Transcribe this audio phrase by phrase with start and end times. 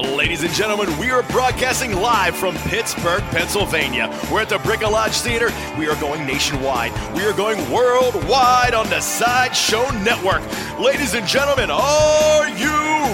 [0.00, 4.08] Ladies and gentlemen, we are broadcasting live from Pittsburgh, Pennsylvania.
[4.32, 5.50] We're at the Bricolage Theater.
[5.78, 6.92] We are going nationwide.
[7.14, 10.40] We are going worldwide on the Sideshow Network.
[10.78, 12.72] Ladies and gentlemen, are you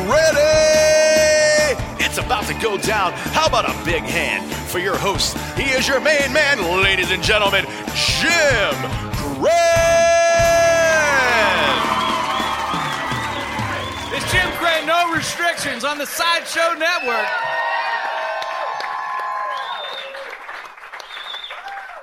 [0.08, 1.82] ready?
[2.04, 3.12] It's about to go down.
[3.32, 5.36] How about a big hand for your host?
[5.56, 7.64] He is your main man, ladies and gentlemen,
[7.94, 8.74] Jim
[9.12, 10.15] Krenn.
[14.36, 17.26] Jim Krenn, no restrictions on the Sideshow Network.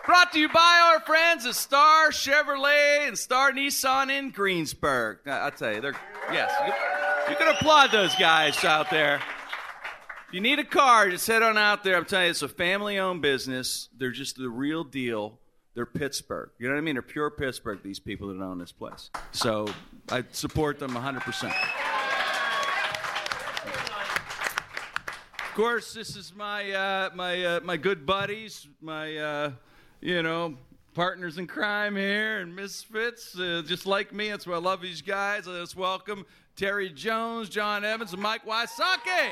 [0.08, 5.20] Brought to you by our friends at Star Chevrolet and Star Nissan in Greensburg.
[5.28, 5.96] I- I'll tell you, they're,
[6.32, 9.18] yes, you, you can applaud those guys out there.
[10.28, 11.96] If you need a car, just head on out there.
[11.96, 13.90] I'm telling you, it's a family owned business.
[13.96, 15.38] They're just the real deal.
[15.76, 16.50] They're Pittsburgh.
[16.58, 16.96] You know what I mean?
[16.96, 19.12] They're pure Pittsburgh, these people that own this place.
[19.34, 19.68] So
[20.10, 21.93] I support them 100%.
[25.54, 29.52] Course, this is my uh, my uh, my good buddies, my uh,
[30.02, 30.58] you know
[30.96, 34.30] partners in crime here and misfits, uh, just like me.
[34.30, 35.46] That's why I love these guys.
[35.46, 39.30] Let's welcome Terry Jones, John Evans, and Mike Wysocki.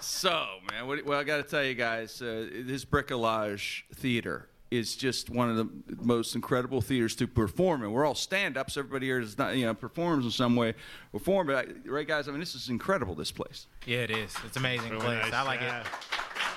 [0.00, 4.96] So, man, what, well, I got to tell you guys, uh, this Bricolage Theater is
[4.96, 5.68] just one of the
[6.02, 7.90] most incredible theaters to perform in.
[7.90, 8.76] We're all stand-ups.
[8.76, 10.74] Everybody here is not, you know, performs in some way.
[11.12, 12.28] Perform, but I, right, guys?
[12.28, 13.14] I mean, this is incredible.
[13.14, 13.66] This place.
[13.86, 14.34] Yeah, it is.
[14.44, 15.22] It's amazing Really place.
[15.22, 15.80] nice, I like yeah.
[15.80, 15.86] it.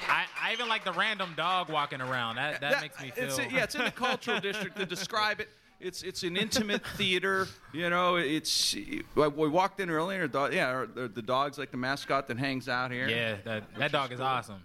[0.08, 2.36] I, I even like the random dog walking around.
[2.36, 3.26] That that, makes me feel.
[3.26, 4.78] It's, yeah, it's in the cultural district.
[4.78, 5.48] To describe it,
[5.80, 7.48] it's it's an intimate theater.
[7.72, 8.76] You know, it's
[9.16, 10.28] we walked in earlier.
[10.28, 13.08] Dog, yeah, the, the dog's like the mascot that hangs out here.
[13.08, 14.62] yeah, that that dog is awesome.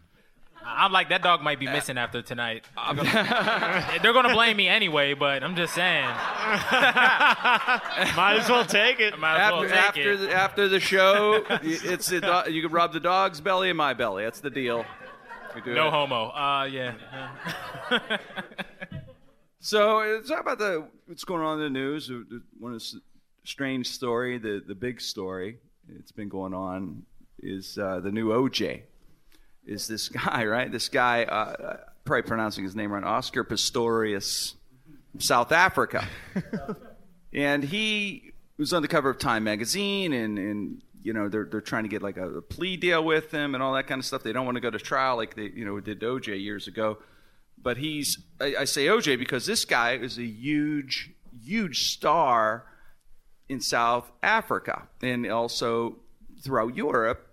[0.69, 2.65] I'm like that dog might be missing after tonight.
[4.03, 6.05] They're gonna blame me anyway, but I'm just saying.
[8.17, 9.19] Might as well take it.
[9.19, 10.17] Might as well After take after it.
[10.19, 13.95] the, after the show, it's the do- you can rub the dog's belly and my
[13.95, 14.25] belly.
[14.25, 14.85] That's the deal.
[15.65, 15.91] Do No it.
[15.91, 16.31] homo.
[16.31, 16.95] Uh, yeah.
[19.59, 22.09] So uh, talk about the what's going on in the news.
[22.11, 22.21] Uh,
[22.61, 23.01] One of the
[23.45, 25.59] strange story, the the big story.
[25.99, 27.05] It's been going on
[27.43, 28.83] is uh, the new OJ.
[29.67, 30.71] Is this guy right?
[30.71, 34.55] This guy, uh, uh, probably pronouncing his name wrong, Oscar Pistorius,
[35.19, 36.07] South Africa,
[37.33, 41.61] and he was on the cover of Time magazine, and and you know they're they're
[41.61, 44.05] trying to get like a, a plea deal with him and all that kind of
[44.05, 44.23] stuff.
[44.23, 46.99] They don't want to go to trial like they you know did OJ years ago
[47.67, 51.11] but he's I, I say OJ because this guy is a huge,
[51.45, 52.65] huge star
[53.49, 55.97] in South Africa and also
[56.43, 57.26] throughout Europe.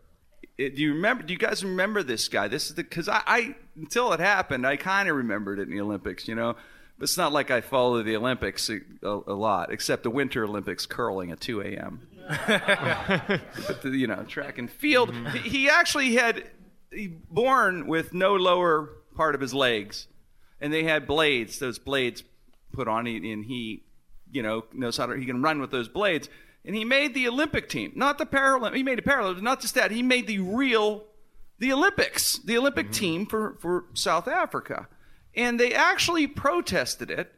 [0.58, 1.24] It- do you remember?
[1.24, 2.48] Do you guys remember this guy?
[2.48, 5.72] This is the because I, I until it happened, I kind of remembered it in
[5.72, 6.56] the Olympics, you know.
[6.98, 10.86] But it's not like I follow the Olympics a, a, lot, except the Winter Olympics
[10.86, 12.08] curling at 2 a.m.
[12.48, 15.14] but the, you know, track and field.
[15.34, 16.44] He, he actually had
[16.92, 20.08] he born with no lower part of his legs,
[20.62, 21.58] and they had blades.
[21.58, 22.24] Those blades
[22.72, 23.84] put on, and he,
[24.32, 25.14] you know, knows how to.
[25.14, 26.30] He can run with those blades,
[26.66, 28.76] and he made the Olympic team, not the Paralympic.
[28.76, 29.92] He made the Paralympics, not just that.
[29.92, 31.06] He made the real,
[31.60, 32.94] the Olympics, the Olympic mm-hmm.
[32.94, 34.88] team for for South Africa,
[35.36, 37.34] and they actually protested it.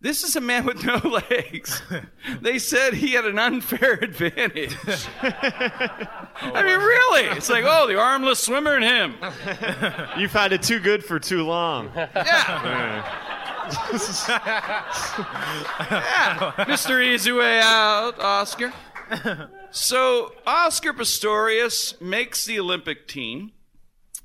[0.00, 0.96] This is a man with no
[1.30, 1.80] legs.
[2.42, 4.76] They said he had an unfair advantage.
[5.22, 7.24] I mean, really?
[7.36, 9.14] It's like, oh, the armless swimmer and him.
[10.18, 11.90] You've had it too good for too long.
[11.94, 12.10] Yeah.
[12.14, 13.43] yeah.
[16.66, 17.02] Mr.
[17.02, 18.72] Easy Way Out, Oscar.
[19.76, 23.50] So, Oscar Pistorius makes the Olympic team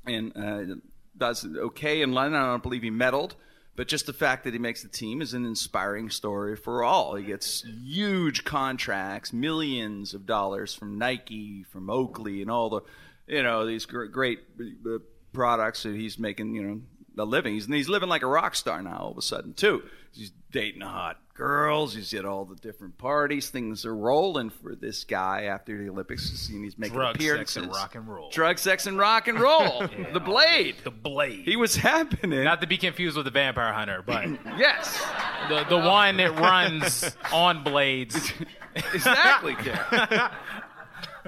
[0.06, 0.76] and uh,
[1.18, 2.40] does okay in London.
[2.40, 3.32] I don't believe he medaled,
[3.74, 7.16] but just the fact that he makes the team is an inspiring story for all.
[7.16, 12.82] He gets huge contracts, millions of dollars from Nike, from Oakley, and all the,
[13.26, 14.38] you know, these gr- great
[14.86, 14.98] uh,
[15.32, 16.80] products that he's making, you know,
[17.18, 17.54] a living.
[17.54, 19.82] He's, he's living like a rock star now all of a sudden, too.
[20.12, 21.94] He's dating hot girls.
[21.94, 23.48] He's at all the different parties.
[23.48, 26.48] Things are rolling for this guy after the Olympics.
[26.48, 27.56] And he's making Drug, sex, appearances.
[27.58, 28.30] and rock and roll.
[28.30, 29.84] Drug, sex, and rock and roll.
[30.12, 30.74] The Blade.
[30.82, 31.44] The blade.
[31.44, 32.42] He was happening.
[32.42, 34.24] Not to be confused with the vampire hunter, but
[34.58, 35.00] yes,
[35.48, 38.32] the the one that runs on blades.
[38.92, 39.54] exactly.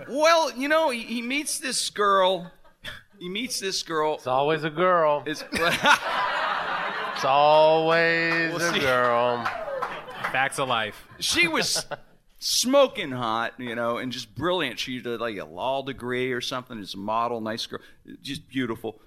[0.09, 2.51] Well, you know, he, he meets this girl.
[3.23, 4.15] He meets this girl.
[4.17, 5.23] It's always a girl.
[5.27, 5.45] It's,
[7.15, 8.81] It's always We'll a see.
[8.81, 9.45] girl.
[10.33, 11.07] Facts of life.
[11.21, 11.87] she was
[12.41, 14.81] smoking hot, you know, and just brilliant.
[14.81, 16.81] She did like a law degree or something.
[16.81, 17.79] Just a model, nice girl,
[18.23, 19.01] just beautiful.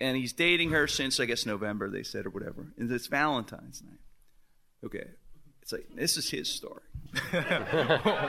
[0.00, 1.90] And he's dating her since I guess November.
[1.90, 2.68] They said or whatever.
[2.78, 4.00] And it's Valentine's night.
[4.86, 5.08] Okay.
[5.60, 6.80] It's like this is his story.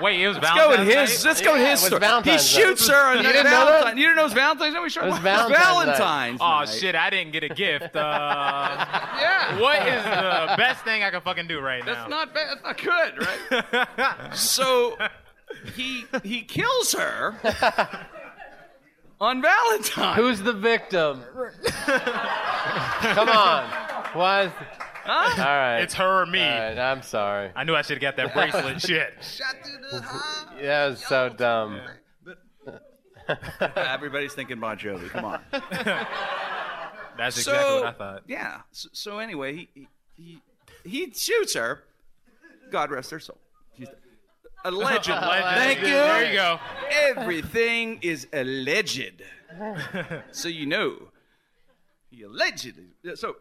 [0.02, 1.24] Wait, it was Let's go with his.
[1.24, 1.24] Night?
[1.26, 2.00] Let's go with Yeah, his story.
[2.02, 2.68] Valentine's he Night.
[2.68, 3.50] shoots her on You didn't know?
[3.52, 3.98] Valentine's.
[3.98, 4.84] You didn't know it was Valentine's Night?
[4.84, 5.98] We sure It was was Valentine's Night.
[5.98, 6.94] Valentine's Oh shit!
[6.96, 7.96] I didn't get a gift.
[7.96, 8.86] Uh,
[9.20, 9.60] Yeah.
[9.60, 11.94] what is the best thing I can fucking do right now?
[11.94, 12.58] That's not bad.
[12.62, 14.34] That's not good, right?
[14.36, 14.98] so
[15.76, 17.36] he he kills her
[19.22, 20.18] on Valentine's.
[20.18, 21.22] Who's the victim?
[21.86, 23.64] Come on.
[24.14, 24.52] Why?
[25.04, 25.10] Is...
[25.10, 25.80] All right.
[25.80, 26.42] It's her or me.
[26.42, 27.52] All right, I'm sorry.
[27.56, 28.82] I knew I should have got that bracelet.
[28.88, 29.14] Shit.
[30.62, 31.82] That was so dumb.
[33.76, 35.10] Everybody's thinking Bon Jovi.
[35.10, 35.42] Come on.
[37.18, 38.24] That's so exactly what I thought.
[38.28, 38.62] yeah.
[38.72, 40.42] So, so anyway, he, he he
[40.84, 41.84] he shoots her.
[42.72, 43.38] God rest her soul.
[43.78, 43.88] She's
[44.66, 45.06] alleged.
[45.06, 45.86] Thank you.
[45.86, 46.60] There you go.
[46.90, 49.22] Everything is alleged.
[50.32, 51.10] so you know.
[52.10, 52.90] He allegedly.
[53.16, 53.34] So yeah.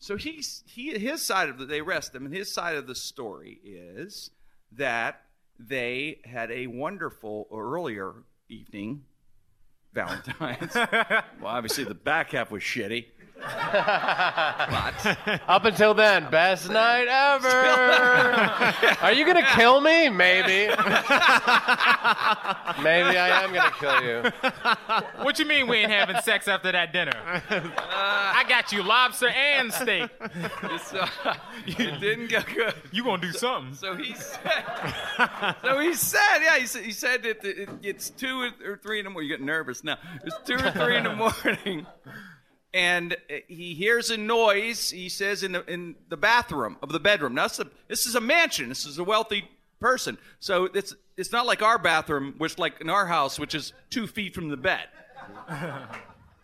[0.00, 2.94] So he's he his side of the they arrest him, and his side of the
[2.94, 4.30] story is
[4.72, 5.22] that
[5.58, 8.14] they had a wonderful earlier
[8.48, 9.04] evening,
[9.92, 10.74] Valentine's.
[10.74, 13.06] well, obviously the back half was shitty.
[13.40, 18.96] But Up until then, best night ever.
[19.02, 20.08] Are you gonna kill me?
[20.08, 20.68] Maybe.
[22.82, 25.24] Maybe I am gonna kill you.
[25.24, 27.12] What you mean we ain't having sex after that dinner?
[27.22, 30.10] I got you lobster and steak.
[30.62, 31.06] it's, uh,
[31.66, 32.74] it didn't go good.
[32.92, 33.74] You gonna do something?
[33.74, 34.64] So he said.
[35.62, 39.04] so he said, yeah, he said, he said that it, it's two or three in
[39.04, 39.30] the morning.
[39.30, 39.98] You get nervous now.
[40.24, 41.14] It's two or three in the
[41.44, 41.86] morning,
[42.72, 44.90] and uh, he hears a noise.
[44.90, 47.34] He says in the in the bathroom of the bedroom.
[47.34, 48.68] Now this is a, this is a mansion.
[48.68, 49.48] This is a wealthy
[49.80, 50.18] person.
[50.38, 54.06] So it's it's not like our bathroom, which like in our house, which is two
[54.06, 54.88] feet from the bed.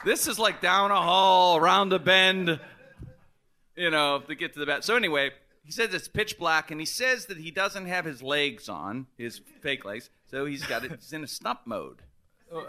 [0.04, 2.60] This is like down a hall, around a bend,
[3.74, 4.84] you know, to get to the bed.
[4.84, 5.32] So anyway,
[5.64, 9.06] he says it's pitch black, and he says that he doesn't have his legs on,
[9.18, 10.92] his fake legs, so he's got it.
[10.92, 12.02] He's in a stump mode.
[12.52, 12.62] I'm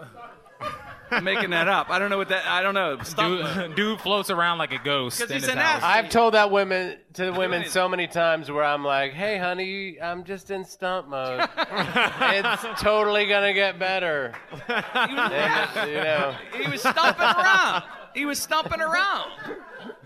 [1.11, 1.21] oh.
[1.21, 1.89] making that up.
[1.89, 2.45] I don't know what that.
[2.45, 2.97] I don't know.
[2.97, 5.83] Dude, dude floats around like a ghost 'Cause in he's an house.
[5.83, 6.05] athlete.
[6.05, 10.01] I've told that women to the women so many times where I'm like, "Hey, honey,
[10.01, 11.47] I'm just in stump mode.
[11.57, 14.33] it's totally gonna get better."
[14.67, 17.83] And, you know, He was stumping around.
[18.13, 19.31] He was stumping around.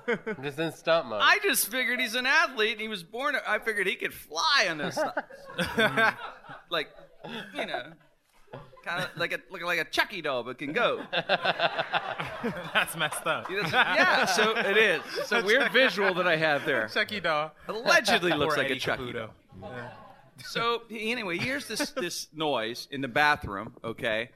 [0.07, 1.21] I'm just in stump mode.
[1.23, 3.37] I just figured he's an athlete, and he was born.
[3.47, 5.15] I figured he could fly on this stuff.
[6.69, 6.89] like,
[7.55, 7.93] you know,
[8.83, 11.01] kind of like a looking like a Chucky doll, but can go.
[12.73, 13.49] That's messed up.
[13.49, 15.01] Yeah, so it is.
[15.19, 16.87] It's a weird visual that I have there.
[16.87, 17.51] Chucky doll.
[17.67, 19.29] Allegedly looks Poor like a Chucky Caputo.
[19.61, 19.91] doll.
[20.43, 23.75] So anyway, here's this this noise in the bathroom.
[23.83, 24.29] Okay,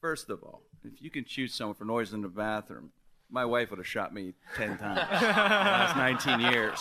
[0.00, 2.90] first of all, if you can choose someone for noise in the bathroom,
[3.30, 6.78] my wife would have shot me ten times in the last nineteen years.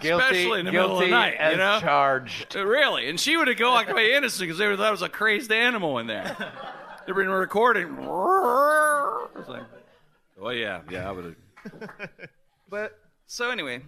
[0.00, 1.80] guilty, especially in the middle of the guilty night, you as know?
[1.80, 2.56] charged.
[2.56, 4.92] Uh, Really, and she would have gone away innocent because they would have thought it
[4.92, 6.36] was a crazed animal in there.
[7.06, 7.96] They've been recording.
[7.98, 9.62] I like,
[10.40, 11.90] oh yeah, yeah, I would have.
[12.68, 13.82] But so anyway,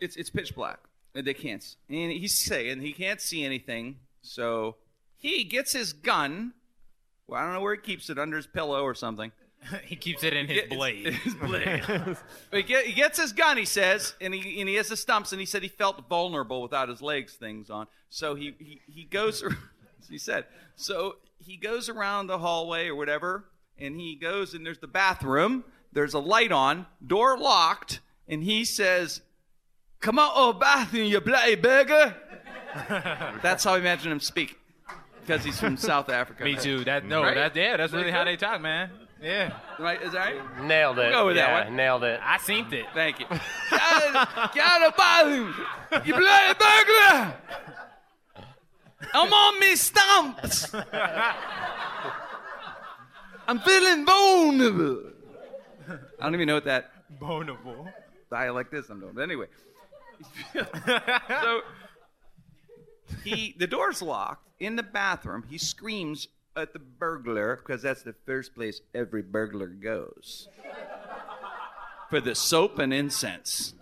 [0.00, 0.80] it's it's pitch black.
[1.14, 1.64] And they can't.
[1.88, 3.96] And he's saying he can't see anything.
[4.22, 4.76] So
[5.16, 6.52] he gets his gun.
[7.26, 9.30] Well, I don't know where he keeps it under his pillow or something.
[9.84, 11.12] He keeps it in his It's- blade.
[11.14, 11.82] His blade.
[12.50, 14.96] but he, get, he gets his gun, he says, and he, and he has the
[14.96, 17.86] stumps, and he said he felt vulnerable without his legs things on.
[18.08, 19.42] So he, he, he goes,
[20.08, 20.44] he said,
[20.76, 23.44] so he goes around the hallway or whatever,
[23.78, 28.64] and he goes, and there's the bathroom, there's a light on, door locked, and he
[28.64, 29.20] says,
[30.00, 32.14] Come on, oh, bathroom, you bloody beggar."
[33.42, 34.56] That's how I imagine him speak.
[35.20, 36.44] Because he's from South Africa.
[36.44, 36.84] Me too.
[36.84, 37.34] That no, Right?
[37.34, 38.90] that yeah, that's really how they talk, man.
[39.22, 40.00] Yeah, Right?
[40.02, 40.62] Is that right?
[40.62, 41.10] Nailed it.
[41.10, 41.76] Go with that yeah, one.
[41.76, 42.20] Nailed it.
[42.22, 42.86] I synced it.
[42.94, 43.26] Thank you.
[43.28, 45.54] Get out, get out of the bathroom,
[46.06, 47.34] you bloody burglar!
[49.14, 50.74] I'm on me stumps.
[53.48, 55.02] I'm feeling vulnerable.
[56.20, 57.90] I don't even know what that Bonable.
[58.30, 59.14] dialect is I'm doing.
[59.14, 59.46] But anyway,
[60.54, 61.62] so
[63.24, 65.44] he the door's locked in the bathroom.
[65.48, 66.28] He screams
[66.58, 70.48] at the burglar because that's the first place every burglar goes
[72.10, 73.74] for the soap and incense.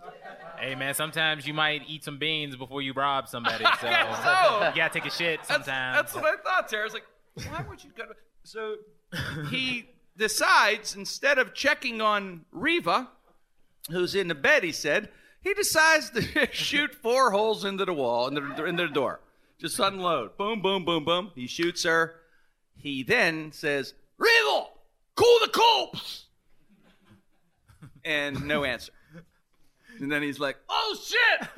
[0.59, 3.65] Hey man, sometimes you might eat some beans before you rob somebody.
[3.79, 4.29] So, guess so.
[4.29, 4.73] you oh.
[4.75, 5.97] gotta take a shit sometimes.
[5.97, 6.83] that's what I thought, Sarah.
[6.83, 7.05] I was like,
[7.51, 8.15] why would you go to...
[8.43, 8.75] So
[9.49, 13.07] he decides, instead of checking on Reeva,
[13.89, 15.09] who's in the bed, he said,
[15.41, 19.21] he decides to shoot four holes into the wall, in the, in the door.
[19.59, 20.37] Just unload.
[20.37, 21.31] Boom, boom, boom, boom.
[21.35, 22.15] He shoots her.
[22.77, 24.67] He then says, Reeva,
[25.15, 26.25] call the cops!
[28.05, 28.93] And no answer.
[29.99, 31.49] And then he's like, oh shit!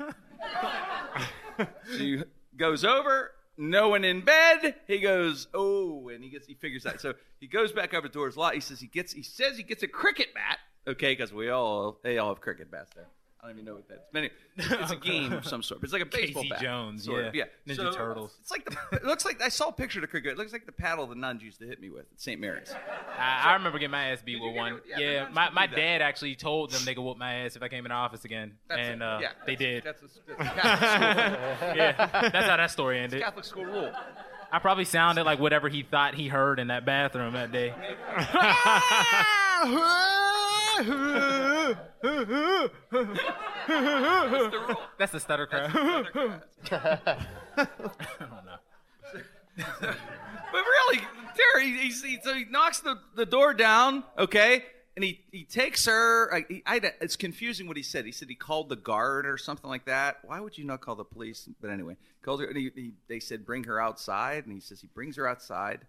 [1.96, 2.22] she
[2.56, 4.76] goes over, no one in bed.
[4.86, 7.00] He goes, oh, and he gets he figures out.
[7.00, 8.54] So he goes back over to his lot.
[8.54, 10.58] He says he gets he says he gets a cricket bat.
[10.88, 13.08] Okay, because we all they all have cricket bats there.
[13.42, 14.00] I don't even know what that is.
[14.12, 14.34] But anyway,
[14.82, 15.80] it's a game of some sort.
[15.80, 16.60] But It's like a baseball Casey bat.
[16.60, 17.34] Jones, sort of.
[17.34, 17.44] yeah.
[17.64, 17.74] yeah.
[17.74, 18.36] Ninja Turtles.
[18.42, 18.76] It's like the.
[18.96, 20.32] It looks like I saw a picture of cricket.
[20.32, 22.38] It looks like the paddle the nuns used to hit me with at St.
[22.40, 22.70] Mary's.
[23.18, 24.74] I, I remember getting my ass beat with one.
[24.74, 24.82] it?
[24.86, 27.68] Yeah, Yeah, my, my dad actually told them they could whoop my ass if I
[27.68, 29.84] came in the office again, That's and uh, yeah, they did.
[29.84, 31.72] that's- a, that's a Catholic school.
[31.76, 31.92] yeah,
[32.30, 33.22] that's how that story ended.
[33.22, 33.90] Catholic school rule.
[34.52, 37.70] I probably sounded like whatever he thought he heard in that bathroom that day.
[44.98, 46.08] That's the stutter crowd.
[49.62, 49.96] Oh,
[50.52, 51.00] but really,
[51.36, 54.64] Terry, he, he, so he knocks the, the door down, okay,
[54.96, 56.32] and he, he takes her.
[56.34, 58.04] I, he, I, it's confusing what he said.
[58.04, 60.18] He said he called the guard or something like that.
[60.24, 61.48] Why would you not call the police?
[61.60, 64.80] But anyway, called her, and he, he, they said bring her outside, and he says
[64.80, 65.86] he brings her outside,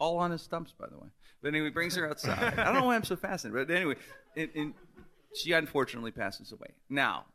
[0.00, 1.08] all on his stumps, by the way.
[1.42, 2.58] But anyway, he brings her outside.
[2.58, 3.94] I don't know why I'm so fascinated, but anyway,
[4.36, 4.74] and, and
[5.34, 6.68] she unfortunately passes away.
[6.88, 7.26] Now,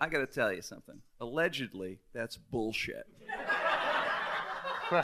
[0.00, 1.00] I got to tell you something.
[1.20, 3.06] Allegedly, that's bullshit.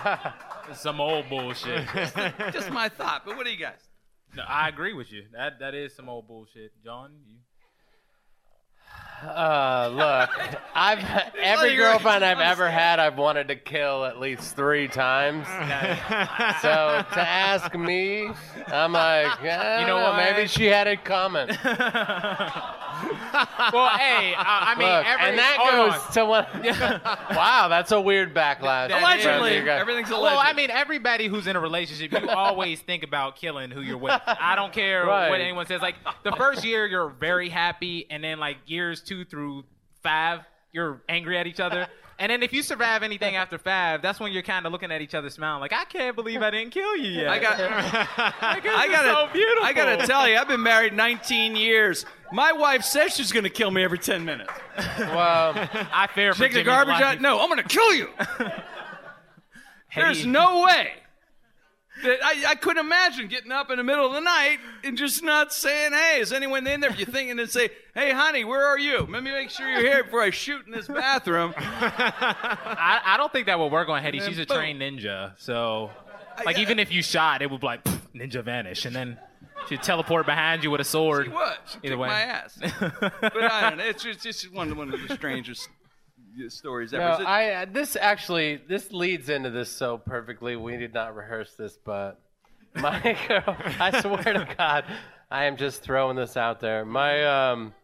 [0.75, 1.87] some old bullshit.
[2.53, 3.23] Just my thought.
[3.25, 3.89] But what do you guys?
[4.37, 5.25] No, I agree with you.
[5.33, 7.13] That that is some old bullshit, John.
[7.27, 7.37] You,
[9.23, 11.05] Uh, look, I've
[11.39, 15.47] every girlfriend I've ever had, I've wanted to kill at least three times.
[16.63, 18.31] so to ask me,
[18.69, 20.17] I'm like, You know, what?
[20.17, 21.49] maybe she had it coming.
[23.73, 26.13] well, hey, I, I mean, Look, every, and that goes on.
[26.13, 27.31] to what?
[27.37, 28.89] wow, that's a weird backlash.
[28.89, 30.23] That Allegedly, You got- everything's alleged.
[30.23, 33.99] Well, I mean, everybody who's in a relationship, you always think about killing who you're
[33.99, 34.21] with.
[34.27, 35.31] I don't care Right.
[35.31, 35.81] what anyone says.
[35.81, 39.65] Like the first year, you're very happy, and then like years two through
[40.03, 40.41] five,
[40.73, 41.87] you're angry at each other.
[42.21, 45.01] And then if you survive anything after five, that's when you're kind of looking at
[45.01, 47.59] each other, smiling like, "I can't believe I didn't kill you yet." I got.
[47.61, 49.65] Like, I gotta, so beautiful.
[49.65, 52.05] I gotta tell you, I've been married 19 years.
[52.33, 54.53] My wife says she's gonna kill me every 10 minutes.
[54.99, 55.55] well,
[55.93, 57.03] I fear for Take the garbage life.
[57.03, 57.21] out.
[57.21, 58.09] No, I'm gonna kill you.
[59.89, 60.93] Hey, There's no way.
[62.03, 65.23] That I, I couldn't imagine getting up in the middle of the night and just
[65.23, 68.65] not saying, "Hey, is anyone in there?" If you're thinking and say, "Hey, honey, where
[68.65, 69.01] are you?
[69.11, 73.33] Let me make sure you're here before I shoot in this bathroom." I, I don't
[73.33, 74.21] think that would work on Hetty.
[74.21, 74.57] She's a boom.
[74.57, 75.91] trained ninja, so
[76.45, 79.19] like I- even if you shot, it would be like "Pff, ninja vanish, and then
[79.69, 81.27] she'd teleport behind you with a sword.
[81.27, 81.57] She was.
[81.73, 82.09] She Either way.
[82.09, 82.59] my ass.
[82.81, 83.85] but I don't know.
[83.85, 85.69] It's just, it's just one, one of the strangest
[86.49, 87.05] stories ever.
[87.05, 90.57] no, Is it- I uh, this actually this leads into this so perfectly.
[90.57, 92.21] We did not rehearse this, but
[92.75, 94.85] my girl, I swear to God,
[95.31, 96.85] I am just throwing this out there.
[96.85, 97.75] My um,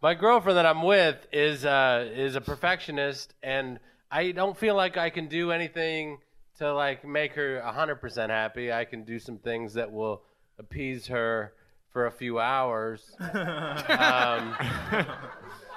[0.00, 3.78] my girlfriend that I'm with is uh is a perfectionist, and
[4.10, 6.18] I don't feel like I can do anything
[6.58, 8.72] to like make her 100% happy.
[8.72, 10.22] I can do some things that will
[10.58, 11.54] appease her
[11.92, 13.02] for a few hours.
[13.20, 14.54] um,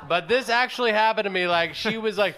[0.08, 1.48] but this actually happened to me.
[1.48, 2.38] Like she was like,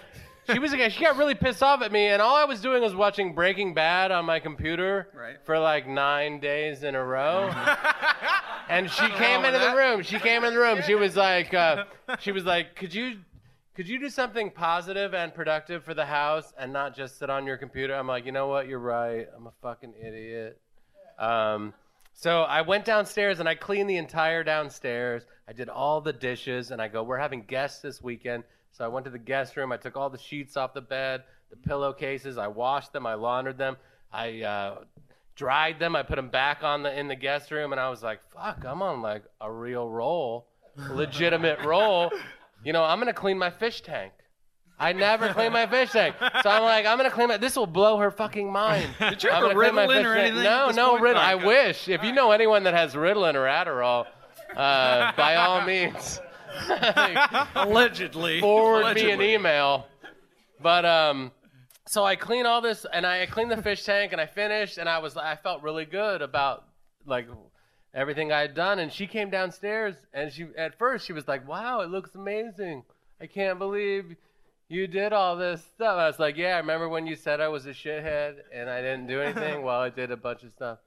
[0.51, 2.81] she was like, she got really pissed off at me, and all I was doing
[2.81, 5.35] was watching Breaking Bad on my computer Right.
[5.45, 7.49] for like nine days in a row.
[8.69, 10.03] and she came into the room.
[10.03, 10.81] She came in the room.
[10.85, 11.85] She was like, uh,
[12.19, 13.19] she was like, could you?
[13.75, 17.45] Could you do something positive and productive for the house and not just sit on
[17.45, 17.93] your computer?
[17.93, 18.67] I'm like, you know what?
[18.67, 19.27] You're right.
[19.35, 20.59] I'm a fucking idiot.
[21.19, 21.75] Um,
[22.19, 25.21] so I went downstairs and I cleaned the entire downstairs.
[25.47, 28.43] I did all the dishes and I go, we're having guests this weekend.
[28.71, 29.71] So I went to the guest room.
[29.71, 32.39] I took all the sheets off the bed, the pillowcases.
[32.39, 33.05] I washed them.
[33.05, 33.77] I laundered them.
[34.11, 34.77] I uh,
[35.35, 35.95] dried them.
[35.95, 37.71] I put them back on the in the guest room.
[37.71, 40.47] And I was like, fuck, I'm on like a real roll,
[40.89, 42.11] legitimate roll.
[42.63, 44.11] You know, I'm gonna clean my fish tank.
[44.79, 46.15] I never clean my fish tank.
[46.19, 47.37] So I'm like, I'm gonna clean my.
[47.37, 48.89] This will blow her fucking mind.
[48.99, 50.27] Did you ever Ritalin fish or tank.
[50.27, 50.97] anything No, no?
[50.99, 51.15] Ritalin.
[51.15, 51.87] I wish.
[51.89, 54.05] If you know anyone that has Ritalin or Adderall,
[54.55, 56.19] uh, by all means,
[57.55, 59.87] allegedly forward me an email.
[60.61, 61.31] But um,
[61.87, 64.87] so I clean all this, and I clean the fish tank, and I finished, and
[64.87, 66.65] I was I felt really good about
[67.05, 67.27] like
[67.95, 68.77] everything I had done.
[68.77, 72.83] And she came downstairs, and she at first she was like, "Wow, it looks amazing!
[73.19, 74.15] I can't believe."
[74.69, 75.97] You did all this stuff.
[75.97, 78.81] I was like, yeah, I remember when you said I was a shithead and I
[78.81, 79.61] didn't do anything?
[79.63, 80.79] well, I did a bunch of stuff.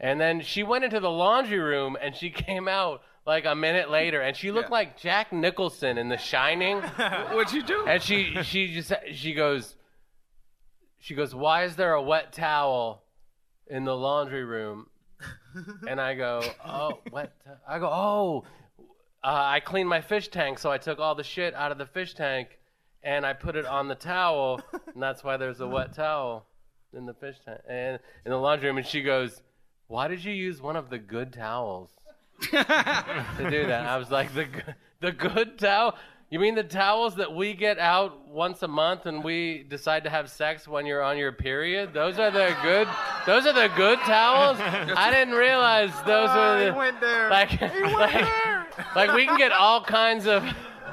[0.00, 3.88] And then she went into the laundry room and she came out like a minute
[3.90, 4.74] later and she looked Yeah.
[4.74, 6.80] like Jack Nicholson in The Shining.
[7.32, 7.84] What'd you do?
[7.86, 9.76] and she she just she goes
[10.98, 13.04] she goes, "Why is there a wet towel
[13.66, 14.86] in the laundry room?"
[15.88, 17.32] And I go, "Oh, wet."
[17.68, 18.44] I go, "Oh,
[19.22, 21.86] uh, I cleaned my fish tank, so I took all the shit out of the
[21.86, 22.58] fish tank
[23.04, 26.46] and I put it on the towel, and that's why there's a wet towel
[26.96, 28.78] in the fish tank and in the laundry room.
[28.78, 29.42] And she goes,
[29.88, 31.90] "Why did you use one of the good towels
[32.40, 34.46] to do that?" I was like, "The
[35.00, 35.94] the good towel."
[36.30, 40.10] You mean the towels that we get out once a month and we decide to
[40.10, 41.92] have sex when you're on your period?
[41.92, 42.88] Those are the good.
[43.24, 44.58] Those are the good towels.
[44.58, 47.30] I didn't realize those were the went there.
[47.30, 50.42] like, like, like we can get all kinds of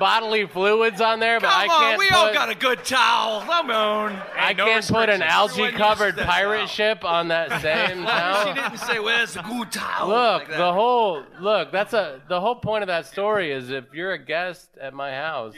[0.01, 3.41] bodily fluids on there, but I can't on, we put, all got a good towel.
[3.41, 4.19] Come on.
[4.35, 6.67] I no can't put an algae-covered pirate towel.
[6.67, 8.47] ship on that same towel.
[8.47, 10.09] She didn't say, well, it's a good towel.
[10.09, 11.71] Look, like the whole look.
[11.71, 15.11] That's a the whole point of that story is if you're a guest at my
[15.11, 15.53] house,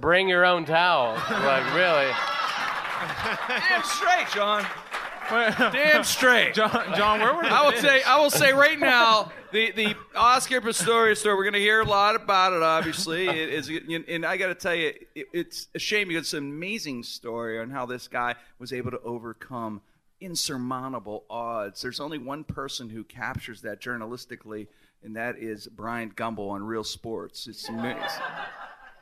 [0.00, 1.14] bring your own towel.
[1.30, 2.10] like really.
[3.46, 4.66] Damn straight, John.
[5.30, 6.54] Damn straight.
[6.54, 9.96] John, John, where were the I will say, I will say right now, the the
[10.14, 11.36] Oscar Pistorius story.
[11.36, 12.62] We're going to hear a lot about it.
[12.62, 13.70] Obviously, it is,
[14.08, 17.58] and I got to tell you, it, it's a shame because it's an amazing story
[17.58, 19.80] on how this guy was able to overcome
[20.20, 21.82] insurmountable odds.
[21.82, 24.66] There's only one person who captures that journalistically,
[25.02, 27.46] and that is Brian Gumbel on Real Sports.
[27.46, 28.00] It's amazing.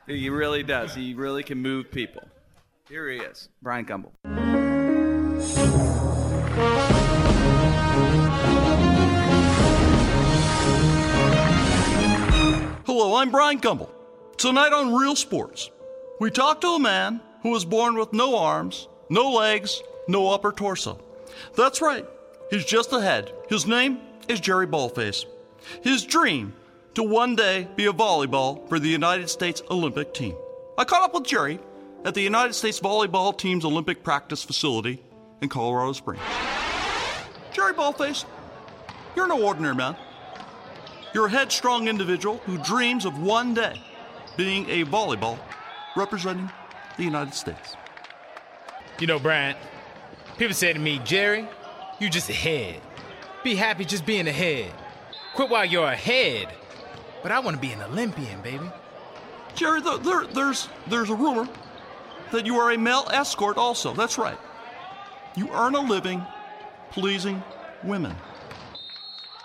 [0.07, 0.93] He really does.
[0.93, 2.27] He really can move people.
[2.87, 4.11] Here he is, Brian Gumbel.
[12.97, 13.89] Hello, I'm Brian Gumbel.
[14.37, 15.69] Tonight on Real Sports,
[16.21, 20.53] we talk to a man who was born with no arms, no legs, no upper
[20.53, 20.97] torso.
[21.57, 22.05] That's right,
[22.49, 23.33] he's just a head.
[23.49, 23.99] His name
[24.29, 25.25] is Jerry Ballface.
[25.81, 26.53] His dream
[26.93, 30.37] to one day be a volleyball for the United States Olympic team.
[30.77, 31.59] I caught up with Jerry
[32.05, 35.03] at the United States volleyball team's Olympic practice facility
[35.41, 36.21] in Colorado Springs.
[37.51, 38.23] Jerry Ballface,
[39.17, 39.97] you're no ordinary man.
[41.15, 43.81] You're a headstrong individual who dreams of one day
[44.35, 45.39] being a volleyball
[45.95, 46.51] representing
[46.97, 47.77] the United States.
[48.99, 49.55] You know, Brian,
[50.37, 51.47] people say to me, Jerry,
[52.01, 52.81] you just ahead.
[53.45, 54.73] Be happy just being ahead.
[55.35, 56.49] Quit while you're ahead.
[57.23, 58.69] But I want to be an Olympian, baby.
[59.55, 61.47] Jerry, th- there, there's, there's a rumor
[62.33, 63.93] that you are a male escort also.
[63.93, 64.37] That's right.
[65.37, 66.25] You earn a living
[66.91, 67.41] pleasing
[67.85, 68.13] women.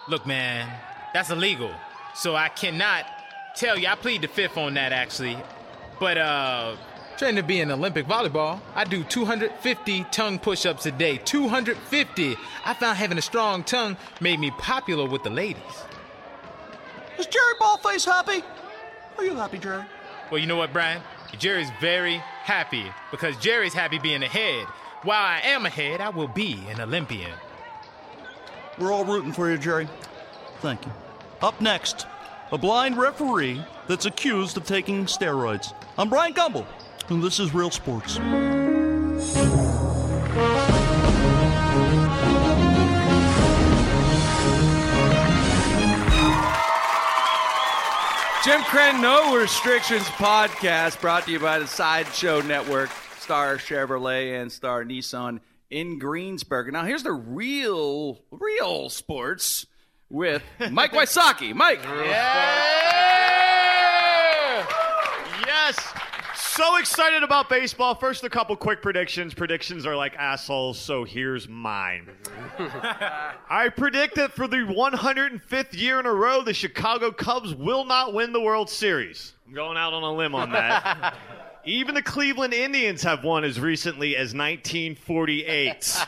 [0.08, 0.68] Look, man,
[1.12, 1.70] that's illegal.
[2.14, 3.06] So I cannot
[3.54, 3.88] tell you.
[3.88, 5.36] I plead the fifth on that, actually.
[5.98, 6.76] But, uh,
[7.18, 11.18] trying to be an Olympic volleyball, I do 250 tongue push ups a day.
[11.18, 12.36] 250.
[12.64, 15.62] I found having a strong tongue made me popular with the ladies.
[17.18, 18.42] Is Jerry Ballface happy?
[19.18, 19.84] Are you happy, Jerry?
[20.30, 21.02] Well, you know what, Brian?
[21.38, 24.66] Jerry's very happy because Jerry's happy being ahead.
[25.02, 27.32] While I am ahead, I will be an Olympian.
[28.78, 29.88] We're all rooting for you, Jerry.
[30.60, 30.92] Thank you.
[31.42, 32.06] Up next,
[32.52, 35.72] a blind referee that's accused of taking steroids.
[35.96, 36.66] I'm Brian Gumbel,
[37.08, 38.16] and this is Real Sports.
[48.44, 54.52] Jim Krenn, No Restrictions podcast brought to you by the Sideshow Network, Star Chevrolet and
[54.52, 56.70] Star Nissan in Greensburg.
[56.70, 59.64] Now, here's the real, real sports
[60.10, 61.54] with Mike Wysocki.
[61.54, 61.80] Mike.
[65.46, 65.78] Yes.
[66.34, 67.94] So excited about baseball.
[67.94, 69.32] First, a couple quick predictions.
[69.32, 72.10] Predictions are like assholes, so here's mine.
[73.48, 78.12] I predict that for the 105th year in a row, the Chicago Cubs will not
[78.12, 79.32] win the World Series.
[79.46, 81.16] I'm going out on a limb on that.
[81.64, 86.06] Even the Cleveland Indians have won as recently as 1948.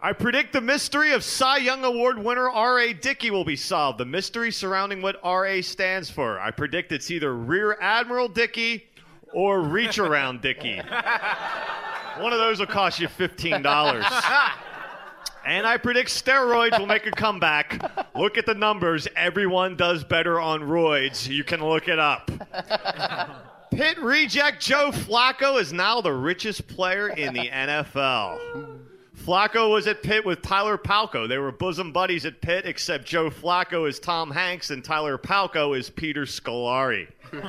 [0.00, 2.92] I predict the mystery of Cy Young Award winner R.A.
[2.92, 3.98] Dickey will be solved.
[3.98, 5.60] The mystery surrounding what R.A.
[5.60, 6.38] stands for.
[6.38, 8.86] I predict it's either Rear Admiral Dickey
[9.32, 10.80] or Reach Around Dickey.
[12.18, 14.52] One of those will cost you $15.
[15.46, 17.80] And I predict steroids will make a comeback.
[18.14, 19.08] Look at the numbers.
[19.16, 21.26] Everyone does better on roids.
[21.26, 22.30] You can look it up.
[23.70, 28.78] Pitt reject Joe Flacco is now the richest player in the NFL.
[29.24, 31.28] Flacco was at Pitt with Tyler Palko.
[31.28, 35.76] They were bosom buddies at Pitt, except Joe Flacco is Tom Hanks and Tyler Palko
[35.78, 37.08] is Peter Scolari.
[37.32, 37.42] and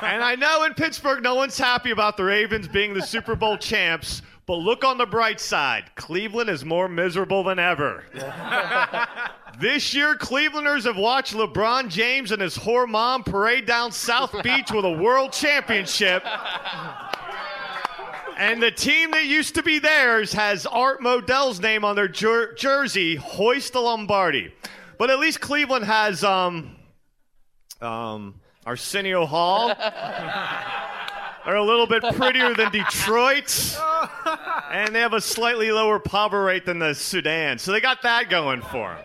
[0.00, 4.22] I know in Pittsburgh no one's happy about the Ravens being the Super Bowl champs,
[4.46, 5.90] but look on the bright side.
[5.94, 8.04] Cleveland is more miserable than ever.
[9.60, 14.70] This year, Clevelanders have watched LeBron James and his whore mom parade down South Beach
[14.70, 16.22] with a world championship.
[18.38, 22.54] And the team that used to be theirs has Art Modell's name on their jer-
[22.54, 24.54] jersey, Hoist the Lombardi.
[24.96, 26.76] But at least Cleveland has um,
[27.80, 29.68] um, Arsenio Hall.
[31.44, 33.76] They're a little bit prettier than Detroit.
[34.70, 37.58] And they have a slightly lower poverty rate than the Sudan.
[37.58, 39.04] So they got that going for them.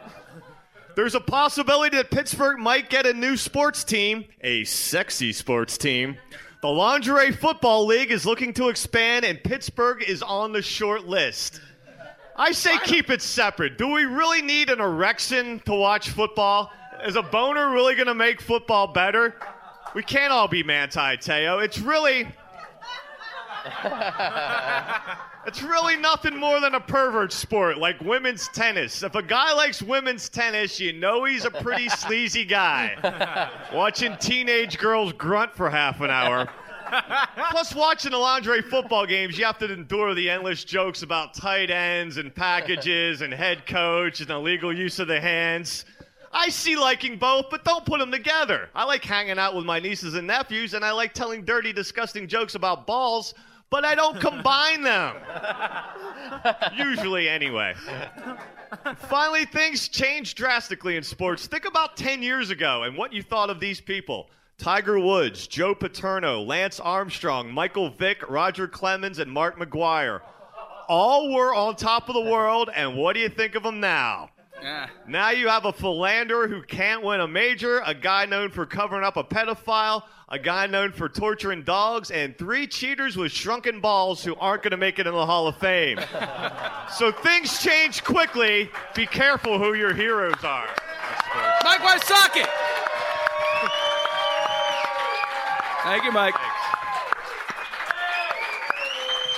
[0.96, 6.18] There's a possibility that Pittsburgh might get a new sports team, a sexy sports team.
[6.64, 11.60] The Lingerie Football League is looking to expand, and Pittsburgh is on the short list.
[12.38, 13.78] I say keep it separate.
[13.78, 16.72] Do we really need an erection to watch football?
[17.06, 19.36] Is a boner really going to make football better?
[19.94, 21.62] We can't all be Manti Te'o.
[21.62, 22.30] It's really.
[25.46, 29.04] It's really nothing more than a pervert sport, like women's tennis.
[29.04, 33.50] If a guy likes women's tennis, you know he's a pretty sleazy guy.
[33.74, 36.48] Watching teenage girls grunt for half an hour.
[37.50, 41.72] Plus, watching the lingerie football games, you have to endure the endless jokes about tight
[41.72, 45.86] ends and packages and head coach and illegal use of the hands.
[46.32, 48.70] I see liking both, but don't put them together.
[48.76, 52.28] I like hanging out with my nieces and nephews, and I like telling dirty, disgusting
[52.28, 53.34] jokes about balls,
[53.74, 55.16] but I don't combine them.
[56.78, 57.74] Usually, anyway.
[58.98, 61.48] Finally, things changed drastically in sports.
[61.48, 64.30] Think about 10 years ago and what you thought of these people.
[64.60, 70.22] Tiger Woods, Joe Paterno, Lance Armstrong, Michael Vick, Roger Clemens, and Mark McGwire.
[70.88, 74.30] All were on top of the world, and what do you think of them now?
[74.64, 74.88] Yeah.
[75.06, 79.04] Now you have a philanderer who can't win a major, a guy known for covering
[79.04, 84.24] up a pedophile, a guy known for torturing dogs, and three cheaters with shrunken balls
[84.24, 86.00] who aren't going to make it in the Hall of Fame.
[86.98, 88.72] so things change quickly.
[88.96, 90.70] Be careful who your heroes are.
[91.66, 92.48] Mike Wysocki.
[95.84, 96.36] Thank you, Mike.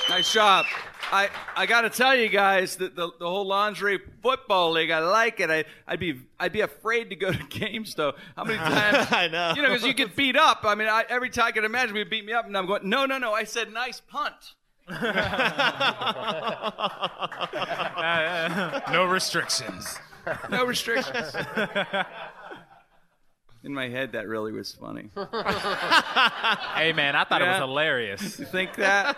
[0.08, 0.68] Nice job.
[1.12, 5.00] I, I got to tell you guys that the, the whole lingerie football league, I
[5.00, 5.50] like it.
[5.50, 8.14] I, I'd be I'd be afraid to go to games though.
[8.36, 9.08] How many times?
[9.12, 9.54] I know.
[9.56, 10.62] You know, because you get beat up.
[10.64, 12.90] I mean, I, every time I can imagine, would beat me up, and I'm going,
[12.90, 13.34] no, no, no.
[13.34, 14.34] I said nice punt.
[18.92, 19.98] No restrictions.
[20.50, 21.36] No restrictions.
[23.66, 25.10] In my head, that really was funny.
[26.76, 27.60] Hey man, I thought it Yeah.
[27.62, 28.38] was hilarious.
[28.40, 29.18] You think that?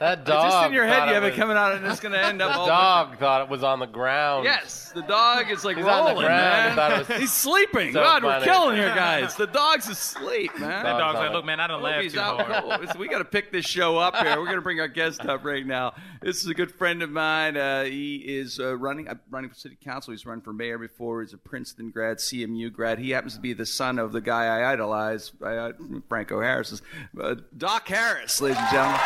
[0.00, 0.50] That dog.
[0.50, 2.12] Just in your head, thought you it have it was- coming out, and it's going
[2.12, 4.44] to end up The all dog thought it was on the ground.
[4.44, 6.40] Yes, the dog is like He's on rolling, the ground.
[6.40, 6.70] man.
[6.70, 7.92] He thought it was He's sleeping.
[7.92, 9.34] so God, we're killing here, guys.
[9.36, 10.84] The dog's asleep, man.
[10.84, 12.82] That dog's on like, look, man, I don't Hope laugh he's too out hard.
[12.86, 12.98] cold.
[12.98, 14.38] We got to pick this show up here.
[14.38, 15.94] We're going to bring our guest up right now.
[16.22, 17.56] This is a good friend of mine.
[17.56, 20.12] Uh, he is uh, running uh, running for city council.
[20.12, 21.20] He's run for mayor before.
[21.22, 22.98] He's a Princeton grad, CMU grad.
[22.98, 25.72] He happens to be the son of the guy I idolize, uh,
[26.08, 26.80] Franco Harris.
[27.20, 29.00] Uh, Dok Harris, ladies and gentlemen.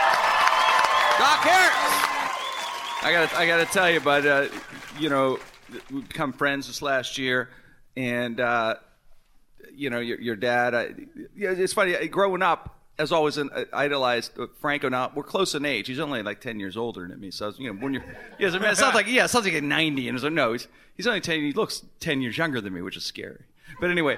[1.18, 3.02] Dok Harris.
[3.02, 4.48] I got I got to tell you, but uh,
[4.98, 5.38] you know,
[5.90, 7.48] we become friends this last year,
[7.96, 8.40] and.
[8.40, 8.74] Uh,
[9.74, 10.74] you know, your, your dad.
[10.74, 10.94] I,
[11.36, 11.94] yeah, it's funny.
[11.94, 14.88] uh, Growing up, as always, an, uh, idolized Franco.
[14.88, 15.86] Now we're close in age.
[15.86, 17.30] He's only like ten years older than me.
[17.30, 18.02] So you know, when you're,
[18.38, 20.08] mean, it sounds like yeah, it sounds like a ninety.
[20.08, 21.40] And like no, he's he's only ten.
[21.40, 23.44] He looks ten years younger than me, which is scary.
[23.80, 24.16] But anyway,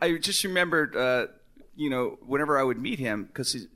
[0.00, 1.26] I just remembered, uh,
[1.76, 3.66] you know, whenever I would meet him, because he's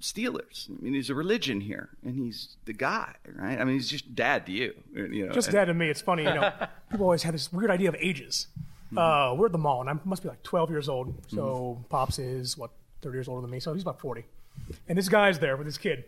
[0.00, 0.68] Steelers.
[0.68, 3.58] I mean, he's a religion here, and he's the guy, right?
[3.60, 5.32] I mean, he's just dad to you, you know.
[5.32, 5.88] Just dad to me.
[5.88, 6.50] It's funny, you know.
[6.90, 8.48] people always have this weird idea of ages.
[8.96, 11.14] Uh, we're at the mall, and I must be like 12 years old.
[11.28, 14.24] So pops is what 30 years older than me, so he's about 40.
[14.88, 16.04] And this guy's there with his kid,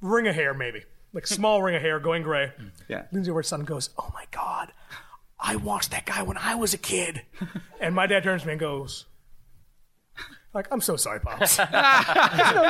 [0.00, 2.52] ring of hair maybe, like small ring of hair, going gray.
[2.88, 3.02] Yeah.
[3.12, 4.72] Leans over his son and goes, "Oh my god,
[5.46, 7.22] I watched that guy when I was a kid."
[7.80, 9.06] and my dad turns to me and goes.
[10.54, 11.58] Like, I'm so sorry, Pops.
[11.58, 11.70] you know,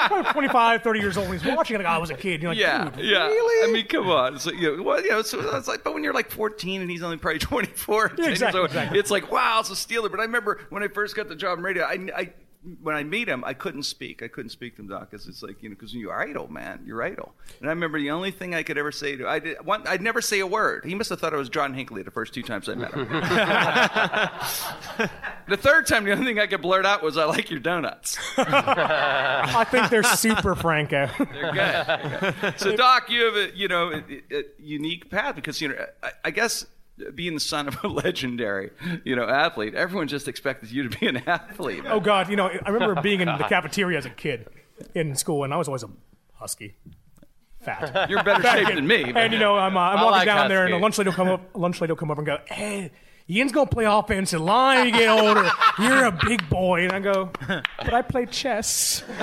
[0.09, 2.43] probably 25, 30 years old, he's watching it like I was a kid.
[2.43, 3.27] You're like, Yeah, dude, yeah.
[3.29, 3.69] really?
[3.71, 4.35] I mean, come on.
[4.35, 6.81] It's like, you know, well, you know, so it's like, but when you're like 14
[6.81, 8.99] and he's only probably 24, 10 years exactly, old, exactly.
[8.99, 10.09] it's like, wow, it's a stealer.
[10.09, 12.33] But I remember when I first got the job in radio, I, I
[12.83, 14.23] when I meet him, I couldn't speak.
[14.23, 16.83] I couldn't speak to him, Dok, because it's like, you know, because you're idol, man.
[16.85, 17.35] You're idol.
[17.61, 20.03] And I remember the only thing I could ever say to, I did, one, I'd
[20.03, 20.85] never say a word.
[20.85, 23.09] He must have thought I was John Hinckley the first two times I met him.
[25.49, 28.19] the third time, the only thing I could blurt out was, I like your donuts.
[28.37, 31.09] I think they're super Franco.
[31.19, 32.13] They're good.
[32.13, 32.61] They're good.
[32.61, 34.03] So, Dok, you have a you know a,
[34.35, 36.67] a unique path because you know I, I guess
[37.15, 38.71] being the son of a legendary
[39.05, 41.85] you know athlete, everyone just expected you to be an athlete.
[41.87, 44.47] Oh God, you know, I remember being in the cafeteria as a kid
[44.95, 45.89] in school, and I was always a
[46.35, 46.75] husky,
[47.63, 48.09] fat.
[48.11, 48.77] You're better Fat shape kid.
[48.79, 49.05] than me.
[49.05, 50.81] but- And you know, I'm, uh, I'm walking like down there, and husky.
[50.81, 51.51] a lunch lady will come up.
[51.55, 52.91] Lunch lady will come up and go, "Hey,
[53.29, 54.87] Ian's gonna play offensive line.
[54.87, 55.51] You get older.
[55.79, 59.01] You're a big boy." And I go, "But I play chess."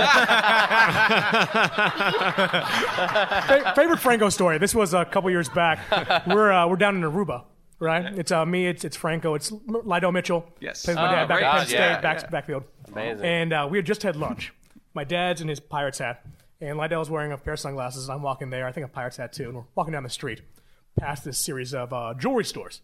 [2.33, 4.57] Fa- favorite Franco story.
[4.57, 5.79] This was a couple years back.
[6.27, 7.43] We're uh, we're down in Aruba,
[7.83, 8.17] right?
[8.17, 8.67] It's uh, me.
[8.67, 9.33] It's it's Franco.
[9.35, 10.45] It's Lydell Mitchell.
[10.59, 10.83] Yes.
[10.85, 12.29] Plays with my Oh, dad back at Penn State, yeah, back, yeah.
[12.29, 12.63] backfield.
[12.91, 13.25] Amazing.
[13.25, 14.53] And uh, we had just had lunch.
[14.93, 16.25] My dad's in his Pirates hat,
[16.61, 18.07] and Lydell's wearing a pair of sunglasses.
[18.07, 18.65] And I'm walking there.
[18.67, 19.45] I think a Pirates hat too.
[19.45, 20.41] And we're walking down the street,
[20.99, 22.81] past this series of uh, jewelry stores.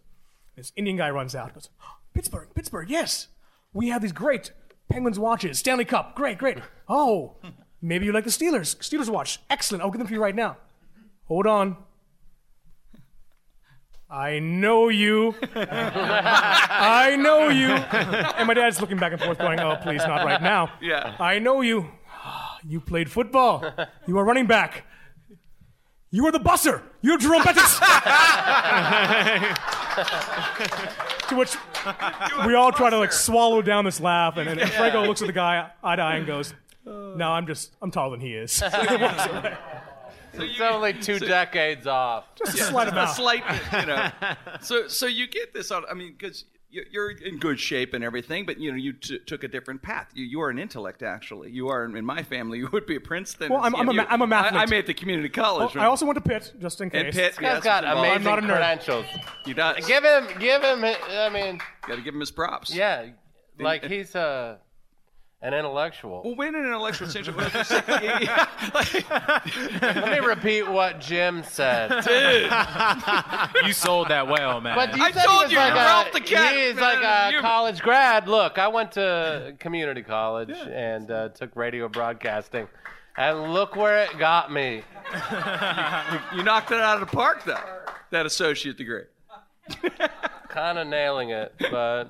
[0.56, 1.54] This Indian guy runs out.
[1.54, 1.70] Goes,
[2.14, 3.28] Pittsburgh, Pittsburgh, yes.
[3.74, 4.52] We have these great
[4.90, 6.58] Penguins watches, Stanley Cup, great, great.
[6.88, 7.36] Oh,
[7.82, 9.84] maybe you like the Steelers, Steelers watch, excellent.
[9.84, 10.58] I'll get them for you right now.
[11.26, 11.78] Hold on.
[14.10, 15.36] I know you.
[15.56, 17.70] I know you.
[17.70, 21.16] And my dad's looking back and forth, going, "Oh, please, not right now." Yeah.
[21.20, 21.90] I know you.
[22.68, 23.64] You played football.
[24.08, 24.86] You are running back.
[26.12, 26.82] You are the busser.
[27.02, 27.80] You're Jerome Bettis.
[31.30, 31.56] to which
[32.48, 35.34] we all try to like swallow down this laugh, and, and Franco looks at the
[35.34, 38.64] guy eye to eye and goes, "No, I'm just I'm taller than he is."
[40.34, 40.68] And walks away.
[40.68, 42.26] It's only two decades off.
[42.36, 43.44] Just a slight a slight,
[43.80, 44.10] you know.
[44.62, 45.84] So, so you get this on.
[45.90, 49.44] I mean, because you're in good shape and everything, but you know, you t- took
[49.44, 50.08] a different path.
[50.14, 51.50] You, you are an intellect, actually.
[51.52, 52.60] You are in my family.
[52.64, 53.52] You would be a Princeton.
[53.52, 54.52] Well, I'm- I'm a ma- You- I'm a mathlete.
[54.54, 55.76] I, I made the community college.
[55.76, 57.06] I also went to Pitt, just in case.
[57.06, 57.32] and Pitt.
[57.32, 58.08] This guy's yes, got involved.
[58.08, 58.48] amazing not a nerd.
[58.48, 59.06] credentials.
[59.46, 59.88] He does.
[59.88, 60.84] Give him, give him.
[60.86, 62.72] I mean, Got to give him his props.
[62.76, 63.08] yeah,
[63.58, 64.58] like he's uh,
[65.42, 66.22] an intellectual.
[66.24, 67.52] Well, when an intellectual situation,
[67.88, 69.10] yeah, like-
[69.82, 71.90] Let me repeat what Jim said.
[72.04, 74.76] Dude, You sold that well, man.
[74.76, 76.84] But you I said told he was you, like you're a, the Cat, He's man.
[76.84, 78.28] like a You- college grad.
[78.28, 82.68] Look, I went to community college and uh, took radio broadcasting,
[83.16, 84.84] and look where it got me.
[86.36, 87.58] you knocked it out of the park, though.
[88.12, 89.04] That associate degree.
[90.50, 92.06] Kind of nailing it, but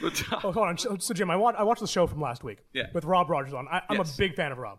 [0.00, 0.78] But, uh, Oh, hold on.
[0.78, 2.88] So, so Jim, I, watch, I watched the show from last week Yeah.
[2.92, 3.66] with Rob Rogers on.
[3.68, 4.14] I, I'm Yes.
[4.14, 4.78] a big fan of Rob.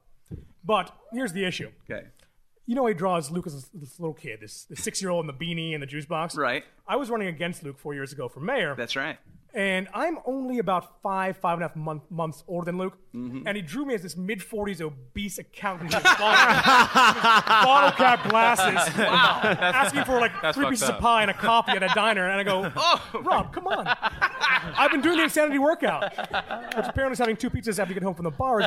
[0.64, 1.70] But here's the issue.
[1.90, 2.08] okay.
[2.66, 5.28] You know, he draws Luke as this little kid, this, this six year old in
[5.28, 6.38] the beanie and the juice box.
[6.38, 6.64] Right.
[6.88, 8.74] I was running against Luke four years ago for mayor.
[8.76, 9.18] That's right.
[9.56, 12.98] And I'm only about five, five and a half month, months older than Luke.
[13.14, 13.48] Mm-hmm.
[13.48, 18.94] And he drew me as this mid 40s obese accountant with bottle, cap glasses.
[19.04, 19.42] Wow.
[19.44, 20.96] Asking for like three pieces up.
[20.96, 22.28] of pie and a coffee at a diner.
[22.30, 23.86] And I go, oh, Rob, come on.
[23.88, 26.04] I've been doing the insanity workout,
[26.76, 28.66] which apparently is having two pizzas after you get home from the bars.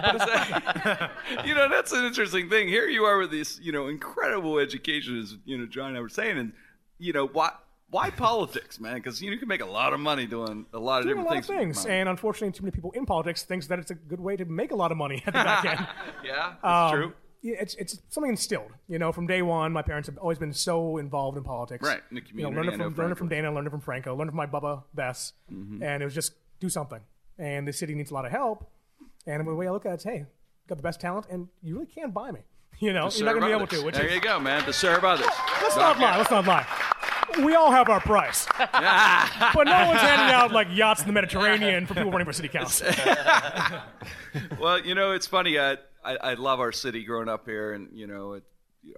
[1.44, 2.68] You know, that's an interesting thing.
[2.68, 6.00] Here you are with this, you know, incredible education, as you know, John and I
[6.00, 6.52] were saying, and
[6.98, 7.52] you know, why
[7.90, 8.94] why politics, man?
[8.96, 11.18] Because you, know, you can make a lot of money doing a lot of doing
[11.18, 11.48] a different lot things.
[11.48, 11.86] with things.
[11.86, 14.72] And unfortunately, too many people in politics thinks that it's a good way to make
[14.72, 15.86] a lot of money at the back end.
[16.24, 17.12] yeah, that's Um, true.
[17.42, 18.72] it's it's something instilled.
[18.88, 21.86] You know, from day one, my parents have always been so involved in politics.
[21.86, 24.16] Right, in the You know, community, learned it from from Dana, learned it from Franco,
[24.16, 25.82] learned it from my Bubba Bess, Mm-hmm.
[25.82, 27.00] and it was just do something.
[27.38, 28.68] And the city needs a lot of help.
[29.26, 30.24] And the way I look at it is, hey,
[30.68, 32.40] got the best talent, and you really can't buy me.
[32.78, 33.82] You know, you're not going to be able to.
[33.86, 34.62] Which there is, you go, man.
[34.64, 35.26] To serve others.
[35.62, 36.18] let's not lie.
[36.18, 36.66] Let's not lie.
[37.44, 41.86] We all have our price, but no one's handing out like yachts in the Mediterranean
[41.86, 42.88] for people running for city council.
[44.60, 45.58] well, you know, it's funny.
[45.58, 45.72] I,
[46.04, 48.44] I I love our city growing up here, and you know, it,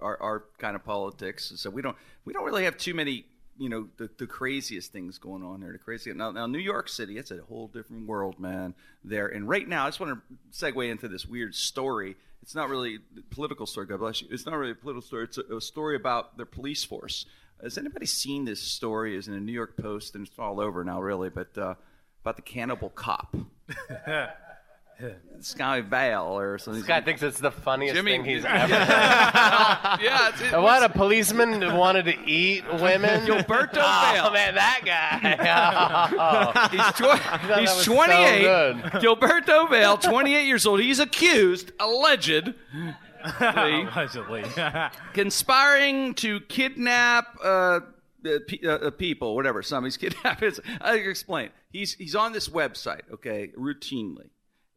[0.01, 1.51] our our kind of politics.
[1.55, 3.25] So we don't we don't really have too many.
[3.57, 5.73] You know, the, the craziest things going on here.
[5.73, 7.17] The crazy now, now New York City.
[7.17, 8.73] It's a whole different world, man.
[9.03, 12.15] There and right now, I just want to segue into this weird story.
[12.41, 13.85] It's not really a political story.
[13.87, 14.29] God bless you.
[14.31, 15.25] It's not really a political story.
[15.25, 17.25] It's a, a story about their police force.
[17.61, 19.17] Has anybody seen this story?
[19.17, 21.29] It's in the New York Post, and it's all over now, really.
[21.29, 21.75] But uh,
[22.23, 23.35] about the cannibal cop.
[25.39, 26.81] Sky Valle or something.
[26.81, 28.67] this guy thinks it's the funniest Jimmy- thing he's ever.
[28.73, 33.25] yeah, it's, it, What a policeman who wanted to eat women.
[33.25, 34.31] Gilberto Oh Valle.
[34.33, 36.11] man, that guy.
[36.19, 36.67] Oh.
[36.71, 38.43] He's, tw- he's was so 28.
[39.01, 40.81] Gilberto Valle, 28 years old.
[40.81, 42.53] He's accused, alleged,
[43.39, 44.43] Allegedly.
[45.13, 47.47] conspiring to kidnap uh,
[48.25, 49.61] uh, pe- people, whatever.
[49.61, 50.43] Some he's kidnapped.
[50.43, 51.49] It's- I explain.
[51.71, 54.29] He's he's on this website, okay, routinely,